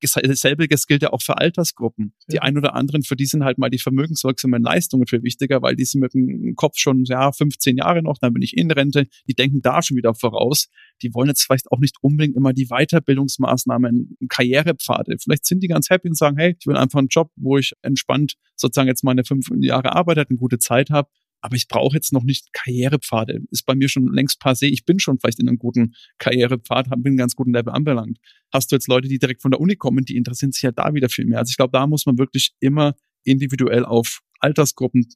selbiges 0.08 0.88
gilt 0.88 1.02
ja 1.02 1.12
auch 1.12 1.22
für 1.22 1.38
Altersgruppen. 1.38 2.14
Ja. 2.28 2.34
Die 2.34 2.40
ein 2.42 2.58
oder 2.58 2.76
anderen, 2.76 3.04
für 3.04 3.16
die 3.16 3.26
sind 3.26 3.44
halt 3.44 3.58
mal 3.58 3.70
die 3.70 3.80
vermögenswirksamen 3.80 4.62
Leistungen 4.62 5.08
viel 5.08 5.24
wichtiger, 5.24 5.62
weil 5.62 5.76
die 5.76 5.86
sind 5.86 6.02
mit 6.02 6.14
dem 6.14 6.56
Kopf 6.56 6.78
schon, 6.78 7.04
ja, 7.06 7.32
15 7.32 7.78
Jahre 7.78 8.02
noch, 8.02 8.18
dann 8.20 8.34
bin 8.34 8.42
ich 8.42 8.56
in 8.58 8.72
Rente. 8.72 9.08
Die 9.28 9.34
denken 9.34 9.62
da 9.62 9.82
schon 9.82 9.98
wieder 9.98 10.14
voraus. 10.14 10.68
Die 11.02 11.14
wollen 11.14 11.30
jetzt 11.30 11.44
vielleicht 11.44 11.72
auch 11.72 11.80
nicht 11.80 11.98
unbedingt 12.02 12.36
immer 12.36 12.54
die 12.54 12.68
Weiterbildungsmaßnahmen, 12.68 14.18
Karrierepfade. 14.30 15.18
Vielleicht 15.20 15.46
sind 15.46 15.62
die 15.64 15.68
ganz 15.68 15.90
happy 15.90 16.10
und 16.10 16.18
sagen, 16.18 16.38
hey, 16.38 16.56
ich 16.60 16.68
will 16.68 16.78
einfach 16.78 17.00
einen 17.00 17.10
Job, 17.10 17.32
wo 17.36 17.58
ich 17.58 17.74
entspannt 17.82 18.36
sozusagen 18.56 18.88
jetzt 18.88 19.04
meine 19.04 19.24
fünf 19.24 19.48
Jahre 19.60 19.96
arbeite, 19.96 20.26
eine 20.28 20.38
gute 20.38 20.60
Zeit 20.60 20.90
habe 20.90 21.10
aber 21.42 21.56
ich 21.56 21.68
brauche 21.68 21.96
jetzt 21.96 22.14
noch 22.14 22.24
nicht 22.24 22.54
Karrierepfade. 22.54 23.42
Ist 23.50 23.66
bei 23.66 23.76
mir 23.76 23.90
schon 23.90 24.08
längst 24.14 24.42
passé. 24.42 24.66
Ich 24.66 24.86
bin 24.86 25.00
schon 25.00 25.20
vielleicht 25.20 25.40
in 25.40 25.48
einem 25.48 25.58
guten 25.58 25.96
Karrierepfad, 26.20 26.90
bin 26.90 27.02
einen 27.06 27.18
ganz 27.18 27.36
guten 27.36 27.54
Level 27.54 27.74
anbelangt. 27.74 28.20
Hast 28.54 28.72
du 28.72 28.76
jetzt 28.76 28.88
Leute, 28.88 29.08
die 29.08 29.20
direkt 29.20 29.42
von 29.42 29.52
der 29.52 29.60
Uni 29.60 29.76
kommen, 29.76 30.06
die 30.06 30.16
interessieren 30.16 30.52
sich 30.52 30.62
ja 30.62 30.72
da 30.72 30.94
wieder 30.94 31.10
viel 31.10 31.26
mehr. 31.26 31.40
Also 31.40 31.50
ich 31.50 31.58
glaube, 31.58 31.72
da 31.72 31.88
muss 31.88 32.06
man 32.06 32.18
wirklich 32.18 32.54
immer 32.60 32.96
individuell 33.24 33.86
auf 33.86 34.22
Altersgruppen, 34.40 35.08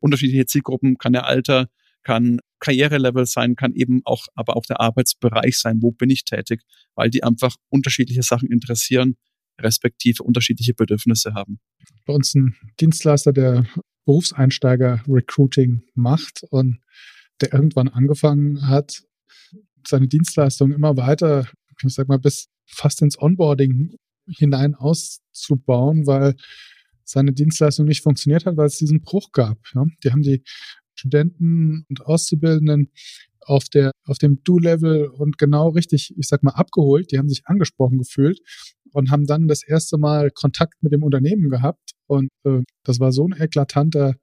unterschiedliche 0.00 0.46
Zielgruppen, 0.46 0.98
kann 0.98 1.12
der 1.12 1.26
Alter, 1.26 1.68
kann 2.02 2.40
Karrierelevel 2.60 3.26
sein, 3.26 3.56
kann 3.56 3.74
eben 3.74 4.00
auch, 4.04 4.26
aber 4.34 4.56
auch 4.56 4.64
der 4.64 4.80
Arbeitsbereich 4.80 5.58
sein, 5.58 5.78
wo 5.80 5.92
bin 5.92 6.10
ich 6.10 6.24
tätig, 6.24 6.62
weil 6.94 7.10
die 7.10 7.22
einfach 7.22 7.56
unterschiedliche 7.68 8.22
Sachen 8.22 8.50
interessieren, 8.50 9.16
respektive 9.60 10.22
unterschiedliche 10.22 10.74
Bedürfnisse 10.74 11.34
haben. 11.34 11.58
Bei 12.04 12.12
uns 12.12 12.34
ein 12.34 12.56
Dienstleister, 12.80 13.32
der 13.32 13.66
Berufseinsteiger-Recruiting 14.04 15.82
macht 15.94 16.42
und 16.50 16.78
der 17.40 17.52
irgendwann 17.52 17.88
angefangen 17.88 18.68
hat, 18.68 19.02
seine 19.86 20.08
Dienstleistung 20.08 20.72
immer 20.72 20.96
weiter, 20.96 21.48
ich 21.82 21.94
sag 21.94 22.08
mal, 22.08 22.18
bis 22.18 22.48
fast 22.66 23.02
ins 23.02 23.20
Onboarding 23.20 23.96
hinein 24.28 24.74
auszubauen, 24.74 26.06
weil 26.06 26.34
seine 27.04 27.32
Dienstleistung 27.32 27.86
nicht 27.86 28.02
funktioniert 28.02 28.46
hat, 28.46 28.56
weil 28.56 28.66
es 28.66 28.78
diesen 28.78 29.02
Bruch 29.02 29.30
gab. 29.32 29.58
Ja. 29.74 29.86
Die 30.02 30.10
haben 30.10 30.22
die 30.22 30.42
Studenten 30.94 31.84
und 31.88 32.04
Auszubildenden 32.04 32.90
auf 33.40 33.68
der 33.68 33.92
auf 34.04 34.18
dem 34.18 34.42
Do-Level 34.42 35.06
und 35.06 35.38
genau 35.38 35.68
richtig, 35.68 36.12
ich 36.16 36.26
sag 36.26 36.42
mal, 36.42 36.52
abgeholt. 36.52 37.12
Die 37.12 37.18
haben 37.18 37.28
sich 37.28 37.46
angesprochen 37.46 37.98
gefühlt 37.98 38.40
und 38.96 39.10
haben 39.10 39.26
dann 39.26 39.46
das 39.46 39.62
erste 39.62 39.98
Mal 39.98 40.30
Kontakt 40.30 40.82
mit 40.82 40.90
dem 40.90 41.02
Unternehmen 41.02 41.50
gehabt. 41.50 41.90
Und 42.06 42.30
äh, 42.44 42.62
das 42.82 42.98
war 42.98 43.12
so 43.12 43.28
ein 43.28 43.38
eklatanter 43.38 44.14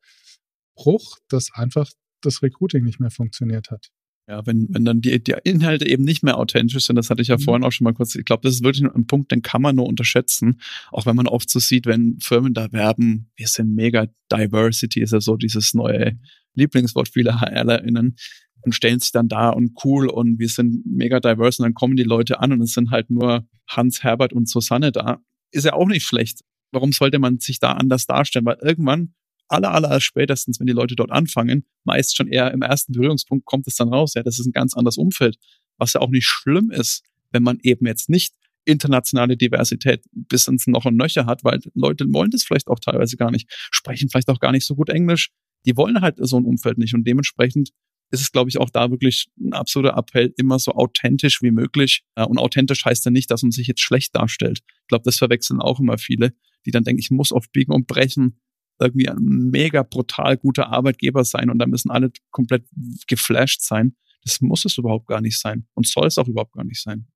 Bruch, 0.75 1.17
dass 1.29 1.49
einfach 1.53 1.91
das 2.21 2.41
Recruiting 2.41 2.83
nicht 2.83 2.99
mehr 2.99 3.11
funktioniert 3.11 3.69
hat. 3.69 3.89
Ja, 4.27 4.43
wenn, 4.47 4.67
wenn 4.71 4.83
dann 4.83 5.01
die, 5.01 5.23
die 5.23 5.35
Inhalte 5.43 5.85
eben 5.85 6.03
nicht 6.03 6.23
mehr 6.23 6.39
authentisch 6.39 6.87
sind, 6.87 6.95
das 6.95 7.11
hatte 7.11 7.21
ich 7.21 7.27
ja 7.27 7.37
mhm. 7.37 7.41
vorhin 7.41 7.63
auch 7.63 7.71
schon 7.71 7.85
mal 7.85 7.93
kurz, 7.93 8.15
ich 8.15 8.25
glaube, 8.25 8.41
das 8.41 8.55
ist 8.55 8.63
wirklich 8.63 8.83
ein 8.83 9.05
Punkt, 9.05 9.31
den 9.31 9.43
kann 9.43 9.61
man 9.61 9.75
nur 9.75 9.85
unterschätzen. 9.85 10.59
Auch 10.91 11.05
wenn 11.05 11.15
man 11.15 11.27
oft 11.27 11.51
so 11.51 11.59
sieht, 11.59 11.85
wenn 11.85 12.17
Firmen 12.19 12.55
da 12.55 12.71
werben, 12.71 13.29
wir 13.35 13.47
sind 13.47 13.75
mega 13.75 14.07
Diversity, 14.31 15.01
ist 15.01 15.13
ja 15.13 15.21
so 15.21 15.37
dieses 15.37 15.75
neue 15.75 16.17
Lieblingswort 16.55 17.09
vieler 17.09 17.41
HRlerInnen 17.41 18.15
und 18.63 18.73
stellen 18.73 18.99
sich 18.99 19.11
dann 19.11 19.27
da 19.27 19.49
und 19.49 19.73
cool 19.83 20.07
und 20.09 20.39
wir 20.39 20.49
sind 20.49 20.85
mega 20.85 21.19
diverse 21.19 21.61
und 21.61 21.67
dann 21.67 21.73
kommen 21.73 21.95
die 21.95 22.03
Leute 22.03 22.39
an 22.39 22.51
und 22.51 22.61
es 22.61 22.73
sind 22.73 22.91
halt 22.91 23.09
nur 23.09 23.47
Hans, 23.67 24.03
Herbert 24.03 24.33
und 24.33 24.49
Susanne 24.49 24.91
da. 24.91 25.19
Ist 25.51 25.65
ja 25.65 25.73
auch 25.73 25.87
nicht 25.87 26.05
schlecht. 26.05 26.41
Warum 26.71 26.91
sollte 26.91 27.19
man 27.19 27.39
sich 27.39 27.59
da 27.59 27.73
anders 27.73 28.05
darstellen? 28.05 28.45
Weil 28.45 28.57
irgendwann, 28.61 29.13
aller, 29.47 29.71
aller 29.71 29.99
spätestens, 30.01 30.59
wenn 30.59 30.67
die 30.67 30.73
Leute 30.73 30.95
dort 30.95 31.11
anfangen, 31.11 31.65
meist 31.83 32.15
schon 32.15 32.27
eher 32.27 32.51
im 32.51 32.61
ersten 32.61 32.93
Berührungspunkt 32.93 33.45
kommt 33.45 33.67
es 33.67 33.75
dann 33.75 33.89
raus. 33.89 34.13
Ja, 34.15 34.23
das 34.23 34.39
ist 34.39 34.47
ein 34.47 34.51
ganz 34.51 34.73
anderes 34.73 34.97
Umfeld. 34.97 35.37
Was 35.77 35.93
ja 35.93 36.01
auch 36.01 36.09
nicht 36.09 36.25
schlimm 36.25 36.71
ist, 36.71 37.03
wenn 37.31 37.43
man 37.43 37.59
eben 37.61 37.85
jetzt 37.85 38.09
nicht 38.09 38.33
internationale 38.65 39.37
Diversität 39.37 40.05
bis 40.11 40.47
ins 40.47 40.67
Noch 40.67 40.85
und 40.85 40.95
Nöcher 40.95 41.25
hat, 41.25 41.43
weil 41.43 41.59
Leute 41.73 42.05
wollen 42.11 42.31
das 42.31 42.43
vielleicht 42.43 42.67
auch 42.67 42.79
teilweise 42.79 43.17
gar 43.17 43.31
nicht, 43.31 43.47
sprechen 43.71 44.09
vielleicht 44.09 44.29
auch 44.29 44.39
gar 44.39 44.51
nicht 44.51 44.65
so 44.65 44.75
gut 44.75 44.89
Englisch. 44.89 45.29
Die 45.65 45.75
wollen 45.75 46.01
halt 46.01 46.15
so 46.19 46.37
ein 46.37 46.45
Umfeld 46.45 46.77
nicht 46.77 46.93
und 46.93 47.05
dementsprechend 47.05 47.71
ist 48.13 48.21
es, 48.21 48.31
glaube 48.31 48.49
ich, 48.49 48.59
auch 48.59 48.69
da 48.69 48.91
wirklich 48.91 49.27
ein 49.39 49.53
absoluter 49.53 49.97
Appell, 49.97 50.33
immer 50.37 50.59
so 50.59 50.73
authentisch 50.73 51.41
wie 51.41 51.51
möglich. 51.51 52.03
Und 52.15 52.37
authentisch 52.37 52.85
heißt 52.85 53.03
ja 53.05 53.11
nicht, 53.11 53.31
dass 53.31 53.41
man 53.41 53.51
sich 53.51 53.67
jetzt 53.67 53.81
schlecht 53.81 54.15
darstellt. 54.15 54.61
Ich 54.83 54.87
glaube, 54.87 55.03
das 55.03 55.17
verwechseln 55.17 55.59
auch 55.59 55.79
immer 55.79 55.97
viele, 55.97 56.33
die 56.65 56.71
dann 56.71 56.83
denken, 56.83 56.99
ich 56.99 57.09
muss 57.09 57.31
auf 57.31 57.49
Biegen 57.51 57.73
und 57.73 57.87
Brechen 57.87 58.39
irgendwie 58.79 59.09
ein 59.09 59.49
mega 59.51 59.83
brutal 59.83 60.37
guter 60.37 60.67
Arbeitgeber 60.67 61.23
sein 61.25 61.49
und 61.49 61.59
da 61.59 61.65
müssen 61.65 61.91
alle 61.91 62.11
komplett 62.31 62.65
geflasht 63.07 63.61
sein. 63.61 63.95
Das 64.23 64.41
muss 64.41 64.63
es 64.63 64.77
überhaupt 64.77 65.07
gar 65.07 65.19
nicht 65.19 65.39
sein 65.39 65.65
und 65.73 65.87
soll 65.87 66.07
es 66.07 66.17
auch 66.17 66.27
überhaupt 66.27 66.53
gar 66.53 66.63
nicht 66.63 66.81
sein. 66.81 67.07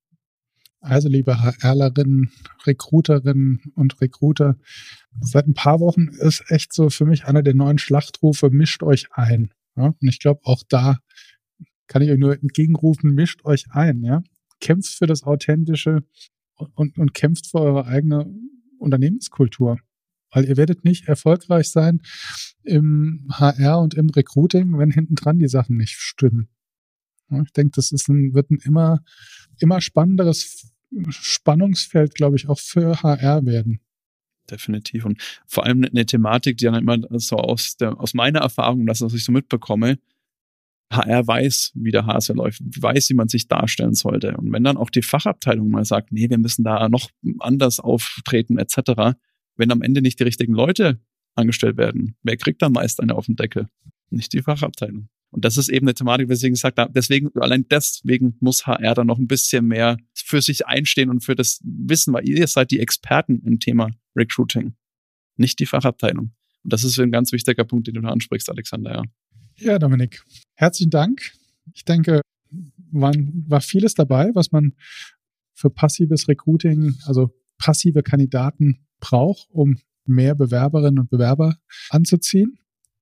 Also, 0.80 1.08
liebe 1.08 1.42
HRlerinnen, 1.42 2.30
Recruiterinnen 2.64 3.72
und 3.74 4.00
Recruiter, 4.00 4.56
seit 5.20 5.46
ein 5.46 5.54
paar 5.54 5.80
Wochen 5.80 6.08
ist 6.08 6.44
echt 6.50 6.72
so 6.72 6.90
für 6.90 7.04
mich 7.04 7.24
einer 7.24 7.42
der 7.42 7.54
neuen 7.54 7.78
Schlachtrufe, 7.78 8.50
mischt 8.50 8.82
euch 8.82 9.06
ein. 9.12 9.52
Ja? 9.78 9.86
Und 9.86 10.08
ich 10.08 10.18
glaube, 10.18 10.40
auch 10.44 10.62
da 10.68 10.98
kann 11.86 12.02
ich 12.02 12.10
euch 12.10 12.18
nur 12.18 12.34
entgegenrufen, 12.34 13.14
mischt 13.14 13.44
euch 13.44 13.64
ein, 13.70 14.02
ja. 14.02 14.22
Kämpft 14.60 14.94
für 14.94 15.06
das 15.06 15.22
Authentische 15.22 16.02
und, 16.74 16.98
und 16.98 17.14
kämpft 17.14 17.46
für 17.46 17.60
eure 17.60 17.86
eigene 17.86 18.26
Unternehmenskultur. 18.78 19.78
Weil 20.30 20.44
ihr 20.44 20.56
werdet 20.56 20.84
nicht 20.84 21.08
erfolgreich 21.08 21.70
sein 21.70 22.02
im 22.62 23.26
HR 23.30 23.80
und 23.80 23.94
im 23.94 24.10
Recruiting, 24.10 24.76
wenn 24.76 24.90
hinten 24.90 25.14
dran 25.14 25.38
die 25.38 25.48
Sachen 25.48 25.76
nicht 25.76 25.94
stimmen. 25.94 26.48
Ich 27.44 27.52
denke, 27.52 27.72
das 27.76 27.92
ist 27.92 28.08
ein, 28.08 28.34
wird 28.34 28.50
ein 28.50 28.58
immer, 28.64 29.02
immer 29.58 29.80
spannenderes 29.80 30.72
Spannungsfeld, 31.10 32.14
glaube 32.14 32.36
ich, 32.36 32.48
auch 32.48 32.58
für 32.58 33.02
HR 33.02 33.44
werden. 33.46 33.80
Definitiv. 34.50 35.04
Und 35.04 35.20
vor 35.46 35.64
allem 35.66 35.84
eine 35.84 36.06
Thematik, 36.06 36.56
die 36.56 36.64
dann 36.64 36.74
immer 36.74 36.98
so 37.18 37.36
aus, 37.36 37.76
der, 37.76 38.00
aus 38.00 38.14
meiner 38.14 38.40
Erfahrung, 38.40 38.86
das, 38.86 39.00
was 39.00 39.12
ich 39.12 39.24
so 39.24 39.32
mitbekomme, 39.32 39.98
HR 40.90 41.26
weiß, 41.26 41.72
wie 41.74 41.90
der 41.90 42.06
Hase 42.06 42.32
läuft, 42.32 42.62
weiß, 42.62 43.10
wie 43.10 43.14
man 43.14 43.28
sich 43.28 43.46
darstellen 43.46 43.94
sollte. 43.94 44.36
Und 44.36 44.52
wenn 44.52 44.64
dann 44.64 44.78
auch 44.78 44.90
die 44.90 45.02
Fachabteilung 45.02 45.68
mal 45.68 45.84
sagt, 45.84 46.12
nee, 46.12 46.30
wir 46.30 46.38
müssen 46.38 46.64
da 46.64 46.88
noch 46.88 47.10
anders 47.40 47.78
auftreten, 47.78 48.58
etc., 48.58 49.18
wenn 49.56 49.70
am 49.70 49.82
Ende 49.82 50.00
nicht 50.00 50.18
die 50.18 50.24
richtigen 50.24 50.54
Leute 50.54 51.00
angestellt 51.34 51.76
werden, 51.76 52.16
wer 52.22 52.36
kriegt 52.36 52.62
dann 52.62 52.72
meist 52.72 53.00
eine 53.00 53.14
auf 53.14 53.26
den 53.26 53.36
Deckel? 53.36 53.68
Nicht 54.10 54.32
die 54.32 54.42
Fachabteilung. 54.42 55.08
Und 55.30 55.44
das 55.44 55.56
ist 55.56 55.68
eben 55.68 55.86
eine 55.86 55.94
Thematik, 55.94 56.28
weswegen 56.28 56.54
ich 56.54 56.60
sage, 56.60 56.88
deswegen, 56.90 57.30
allein 57.38 57.66
deswegen 57.68 58.36
muss 58.40 58.66
HR 58.66 58.94
da 58.94 59.04
noch 59.04 59.18
ein 59.18 59.26
bisschen 59.26 59.66
mehr 59.66 59.98
für 60.14 60.40
sich 60.40 60.66
einstehen 60.66 61.10
und 61.10 61.20
für 61.20 61.34
das 61.34 61.60
Wissen, 61.62 62.14
weil 62.14 62.26
ihr 62.26 62.46
seid 62.46 62.70
die 62.70 62.80
Experten 62.80 63.42
im 63.44 63.58
Thema 63.58 63.90
Recruiting, 64.16 64.74
nicht 65.36 65.58
die 65.58 65.66
Fachabteilung. 65.66 66.32
Und 66.64 66.72
das 66.72 66.82
ist 66.82 66.98
ein 66.98 67.12
ganz 67.12 67.32
wichtiger 67.32 67.64
Punkt, 67.64 67.86
den 67.86 67.94
du 67.94 68.00
da 68.00 68.08
ansprichst, 68.08 68.48
Alexander, 68.48 68.92
ja. 68.92 69.02
Ja, 69.56 69.78
Dominik, 69.78 70.22
herzlichen 70.54 70.90
Dank. 70.90 71.32
Ich 71.74 71.84
denke, 71.84 72.22
waren, 72.90 73.44
war 73.48 73.60
vieles 73.60 73.94
dabei, 73.94 74.30
was 74.34 74.52
man 74.52 74.74
für 75.54 75.70
passives 75.70 76.28
Recruiting, 76.28 76.94
also 77.06 77.34
passive 77.58 78.02
Kandidaten 78.02 78.86
braucht, 79.00 79.48
um 79.50 79.78
mehr 80.06 80.34
Bewerberinnen 80.34 81.00
und 81.00 81.10
Bewerber 81.10 81.58
anzuziehen. 81.90 82.58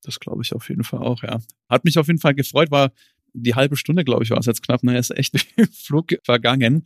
Das 0.07 0.21
glaube 0.21 0.43
ich 0.43 0.55
auf 0.55 0.69
jeden 0.69 0.85
Fall 0.85 1.01
auch, 1.01 1.23
ja. 1.25 1.41
Hat 1.69 1.85
mich 1.85 1.99
auf 1.99 2.07
jeden 2.07 2.21
Fall 2.21 2.35
gefreut, 2.35 2.71
war 2.71 2.93
die 3.35 3.55
halbe 3.55 3.77
Stunde, 3.77 4.05
glaube 4.05 4.23
ich, 4.23 4.31
war 4.31 4.39
es 4.39 4.47
jetzt 4.47 4.63
knapp. 4.63 4.83
Naja, 4.83 4.99
ist 4.99 5.11
echt 5.11 5.35
im 5.57 5.67
Flug 5.67 6.15
vergangen. 6.25 6.85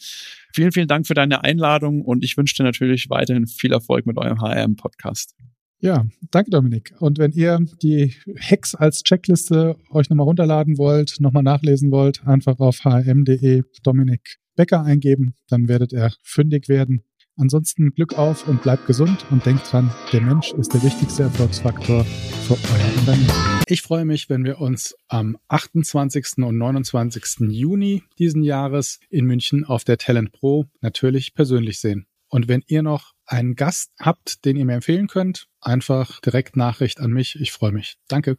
Vielen, 0.55 0.73
vielen 0.73 0.89
Dank 0.89 1.07
für 1.07 1.15
deine 1.15 1.45
Einladung 1.45 2.03
und 2.03 2.25
ich 2.25 2.37
wünsche 2.37 2.57
dir 2.57 2.65
natürlich 2.65 3.11
weiterhin 3.11 3.47
viel 3.47 3.73
Erfolg 3.73 4.07
mit 4.07 4.17
eurem 4.17 4.41
HRM-Podcast. 4.41 5.37
Ja, 5.83 6.07
danke 6.31 6.51
Dominik. 6.51 6.95
Und 6.99 7.19
wenn 7.19 7.33
ihr 7.33 7.59
die 7.83 8.15
Hacks 8.39 8.75
als 8.75 9.03
Checkliste 9.03 9.77
euch 9.91 10.11
nochmal 10.11 10.25
runterladen 10.25 10.77
wollt, 10.77 11.17
nochmal 11.21 11.43
nachlesen 11.43 11.91
wollt, 11.91 12.27
einfach 12.27 12.59
auf 12.59 12.85
hm.de 12.85 13.63
Dominik 13.83 14.39
Becker 14.57 14.83
eingeben, 14.83 15.35
dann 15.49 15.69
werdet 15.69 15.93
ihr 15.93 16.13
fündig 16.23 16.69
werden. 16.69 17.03
Ansonsten 17.37 17.93
Glück 17.93 18.19
auf 18.19 18.47
und 18.49 18.63
bleibt 18.63 18.87
gesund 18.87 19.25
und 19.31 19.47
denkt 19.47 19.73
dran, 19.73 19.91
der 20.13 20.21
Mensch 20.21 20.53
ist 20.53 20.75
der 20.75 20.83
wichtigste 20.83 21.25
Erfolgsfaktor 21.25 22.05
für 22.05 22.55
euer 22.55 22.99
Unternehmen. 22.99 23.31
Ich 23.67 23.83
freue 23.83 24.05
mich, 24.05 24.29
wenn 24.29 24.45
wir 24.45 24.61
uns 24.61 24.97
am 25.09 25.39
28. 25.49 26.39
und 26.39 26.59
29. 26.59 27.49
Juni 27.51 28.03
diesen 28.19 28.43
Jahres 28.43 29.01
in 29.09 29.25
München 29.25 29.65
auf 29.65 29.85
der 29.85 29.97
Talent 29.97 30.33
Pro 30.33 30.67
natürlich 30.81 31.35
persönlich 31.35 31.81
sehen. 31.81 32.07
Und 32.29 32.49
wenn 32.49 32.63
ihr 32.67 32.83
noch 32.83 33.13
einen 33.27 33.55
Gast 33.55 33.93
habt, 33.99 34.45
den 34.45 34.57
ihr 34.57 34.65
mir 34.65 34.75
empfehlen 34.75 35.09
könnt, 35.09 35.47
einfach 35.61 36.21
direkt 36.21 36.57
Nachricht 36.57 37.01
an 37.01 37.11
mich. 37.11 37.41
Ich 37.41 37.53
freue 37.53 37.73
mich. 37.73 37.97
Danke. 38.09 38.37